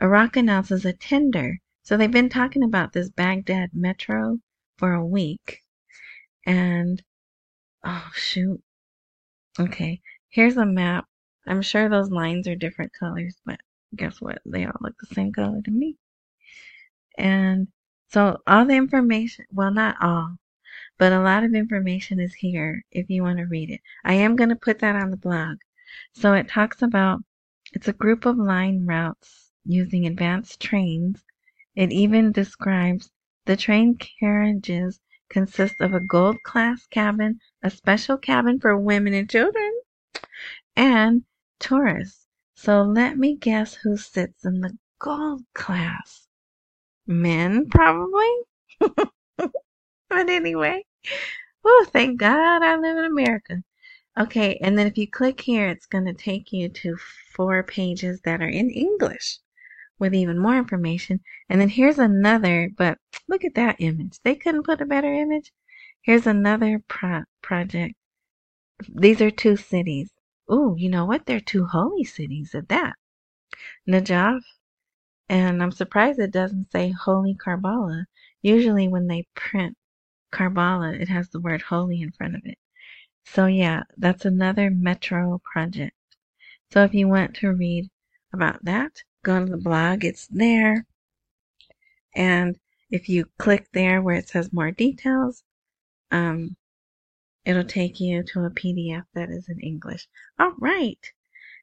Iraq 0.00 0.36
announces 0.36 0.84
a 0.84 0.92
tender. 0.92 1.58
So 1.82 1.96
they've 1.96 2.10
been 2.10 2.28
talking 2.28 2.62
about 2.62 2.92
this 2.92 3.10
Baghdad 3.10 3.70
metro 3.74 4.38
for 4.78 4.92
a 4.92 5.04
week. 5.04 5.60
And, 6.46 7.02
oh 7.84 8.10
shoot. 8.14 8.62
Okay, 9.58 10.00
here's 10.30 10.56
a 10.56 10.64
map 10.64 11.06
I'm 11.46 11.62
sure 11.62 11.88
those 11.88 12.10
lines 12.10 12.46
are 12.46 12.54
different 12.54 12.92
colors, 12.92 13.36
but 13.44 13.60
guess 13.96 14.20
what? 14.20 14.38
They 14.46 14.64
all 14.64 14.72
look 14.80 14.94
the 14.98 15.14
same 15.14 15.32
color 15.32 15.60
to 15.62 15.70
me. 15.70 15.96
And 17.18 17.68
so 18.12 18.42
all 18.46 18.66
the 18.66 18.76
information, 18.76 19.46
well, 19.50 19.72
not 19.72 19.96
all, 20.02 20.36
but 20.98 21.12
a 21.12 21.20
lot 21.20 21.44
of 21.44 21.54
information 21.54 22.20
is 22.20 22.34
here 22.34 22.84
if 22.90 23.08
you 23.08 23.22
want 23.22 23.38
to 23.38 23.44
read 23.44 23.70
it. 23.70 23.80
I 24.04 24.12
am 24.12 24.36
going 24.36 24.50
to 24.50 24.56
put 24.56 24.80
that 24.80 24.96
on 24.96 25.10
the 25.10 25.16
blog. 25.16 25.56
So 26.12 26.34
it 26.34 26.46
talks 26.46 26.82
about, 26.82 27.20
it's 27.72 27.88
a 27.88 27.92
group 27.94 28.26
of 28.26 28.36
line 28.36 28.84
routes 28.84 29.50
using 29.64 30.06
advanced 30.06 30.60
trains. 30.60 31.24
It 31.74 31.90
even 31.90 32.32
describes 32.32 33.10
the 33.46 33.56
train 33.56 33.96
carriages 33.96 35.00
consist 35.30 35.80
of 35.80 35.94
a 35.94 36.00
gold 36.00 36.36
class 36.42 36.86
cabin, 36.88 37.40
a 37.62 37.70
special 37.70 38.18
cabin 38.18 38.60
for 38.60 38.76
women 38.78 39.14
and 39.14 39.30
children, 39.30 39.72
and 40.76 41.24
tourists. 41.58 42.26
So 42.56 42.82
let 42.82 43.16
me 43.16 43.36
guess 43.36 43.72
who 43.74 43.96
sits 43.96 44.44
in 44.44 44.60
the 44.60 44.76
gold 44.98 45.44
class. 45.54 46.21
Men, 47.12 47.68
probably. 47.68 48.30
but 48.80 49.50
anyway, 50.10 50.84
oh, 51.64 51.86
thank 51.92 52.18
God 52.18 52.62
I 52.62 52.76
live 52.76 52.96
in 52.96 53.04
America. 53.04 53.62
Okay, 54.18 54.58
and 54.62 54.78
then 54.78 54.86
if 54.86 54.98
you 54.98 55.10
click 55.10 55.40
here, 55.40 55.68
it's 55.68 55.86
going 55.86 56.04
to 56.04 56.14
take 56.14 56.52
you 56.52 56.68
to 56.68 56.96
four 57.34 57.62
pages 57.62 58.20
that 58.22 58.42
are 58.42 58.48
in 58.48 58.70
English 58.70 59.38
with 59.98 60.14
even 60.14 60.38
more 60.38 60.58
information. 60.58 61.20
And 61.48 61.60
then 61.60 61.68
here's 61.68 61.98
another, 61.98 62.70
but 62.76 62.98
look 63.28 63.44
at 63.44 63.54
that 63.54 63.76
image. 63.78 64.18
They 64.24 64.34
couldn't 64.34 64.64
put 64.64 64.80
a 64.80 64.86
better 64.86 65.12
image. 65.12 65.52
Here's 66.02 66.26
another 66.26 66.82
pro 66.88 67.22
project. 67.40 67.94
These 68.88 69.20
are 69.22 69.30
two 69.30 69.56
cities. 69.56 70.10
Ooh, 70.52 70.74
you 70.76 70.90
know 70.90 71.04
what? 71.06 71.26
They're 71.26 71.40
two 71.40 71.66
holy 71.66 72.04
cities 72.04 72.54
at 72.54 72.68
that. 72.68 72.96
Najaf, 73.88 74.40
and 75.28 75.62
I'm 75.62 75.72
surprised 75.72 76.18
it 76.18 76.30
doesn't 76.30 76.70
say 76.72 76.90
Holy 76.90 77.34
Karbala. 77.34 78.06
Usually 78.42 78.88
when 78.88 79.06
they 79.06 79.26
print 79.34 79.76
Karbala, 80.32 80.98
it 80.98 81.08
has 81.08 81.28
the 81.28 81.40
word 81.40 81.62
holy 81.62 82.00
in 82.00 82.12
front 82.12 82.34
of 82.34 82.42
it. 82.44 82.58
So 83.24 83.46
yeah, 83.46 83.84
that's 83.96 84.24
another 84.24 84.70
metro 84.70 85.40
project. 85.52 85.96
So 86.70 86.82
if 86.84 86.94
you 86.94 87.06
want 87.06 87.34
to 87.36 87.52
read 87.52 87.90
about 88.32 88.64
that, 88.64 89.02
go 89.22 89.44
to 89.44 89.50
the 89.50 89.58
blog. 89.58 90.04
It's 90.04 90.26
there. 90.28 90.86
And 92.14 92.58
if 92.90 93.08
you 93.08 93.26
click 93.38 93.68
there 93.72 94.00
where 94.00 94.16
it 94.16 94.28
says 94.28 94.52
more 94.52 94.70
details, 94.70 95.44
um, 96.10 96.56
it'll 97.44 97.64
take 97.64 98.00
you 98.00 98.22
to 98.22 98.44
a 98.44 98.50
PDF 98.50 99.04
that 99.14 99.30
is 99.30 99.48
in 99.50 99.60
English. 99.60 100.08
All 100.38 100.54
right. 100.58 101.12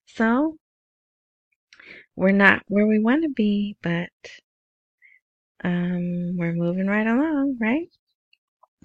So 0.05 0.58
we're 2.19 2.31
not 2.31 2.63
where 2.67 2.85
we 2.85 2.99
want 2.99 3.23
to 3.23 3.29
be, 3.29 3.77
but 3.81 4.09
um, 5.63 6.35
we're 6.37 6.53
moving 6.53 6.87
right 6.87 7.07
along, 7.07 7.57
right? 7.61 7.87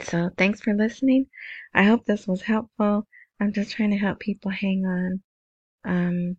So 0.03 0.31
thanks 0.39 0.61
for 0.61 0.73
listening. 0.73 1.27
I 1.75 1.83
hope 1.83 2.05
this 2.05 2.29
was 2.29 2.43
helpful. 2.43 3.09
I'm 3.41 3.53
just 3.53 3.73
trying 3.73 3.91
to 3.91 3.99
help 3.99 4.21
people 4.21 4.53
hang 4.53 4.87
on. 4.87 5.23
Um, 5.85 6.37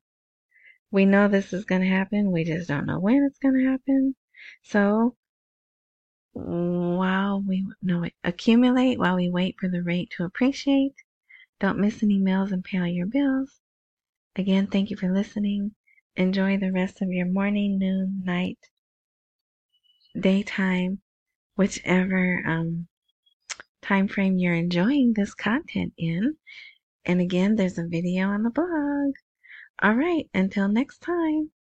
we 0.90 1.06
know 1.06 1.28
this 1.28 1.52
is 1.52 1.66
going 1.66 1.82
to 1.82 1.88
happen. 1.88 2.32
We 2.32 2.46
just 2.46 2.70
don't 2.70 2.86
know 2.86 3.00
when 3.02 3.28
it's 3.28 3.40
going 3.40 3.56
to 3.56 3.70
happen. 3.70 4.16
So 4.64 5.18
while 6.32 7.42
we 7.42 7.66
no 7.82 8.06
accumulate 8.24 9.00
while 9.00 9.16
we 9.18 9.30
wait 9.30 9.56
for 9.60 9.68
the 9.68 9.84
rate 9.84 10.12
to 10.12 10.24
appreciate. 10.24 10.96
Don't 11.60 11.80
miss 11.80 12.04
any 12.04 12.20
meals 12.20 12.54
and 12.54 12.64
pay 12.64 12.80
all 12.80 12.88
your 12.88 13.08
bills. 13.08 13.60
Again, 14.38 14.68
thank 14.68 14.90
you 14.90 14.98
for 14.98 15.14
listening. 15.14 15.76
Enjoy 16.18 16.58
the 16.58 16.72
rest 16.72 17.02
of 17.02 17.10
your 17.10 17.26
morning, 17.26 17.78
noon, 17.78 18.24
night, 18.24 18.58
daytime, 20.18 21.02
whichever 21.58 22.42
um, 22.46 22.88
time 23.82 24.08
frame 24.08 24.38
you're 24.38 24.54
enjoying 24.54 25.14
this 25.14 25.34
content 25.34 25.94
in. 25.98 26.38
And 27.04 27.20
again, 27.20 27.56
there's 27.56 27.78
a 27.78 27.86
video 27.86 28.30
on 28.30 28.44
the 28.44 28.50
blog. 28.50 29.14
All 29.82 29.94
right, 29.94 30.30
until 30.34 30.70
next 30.70 31.00
time. 31.00 31.52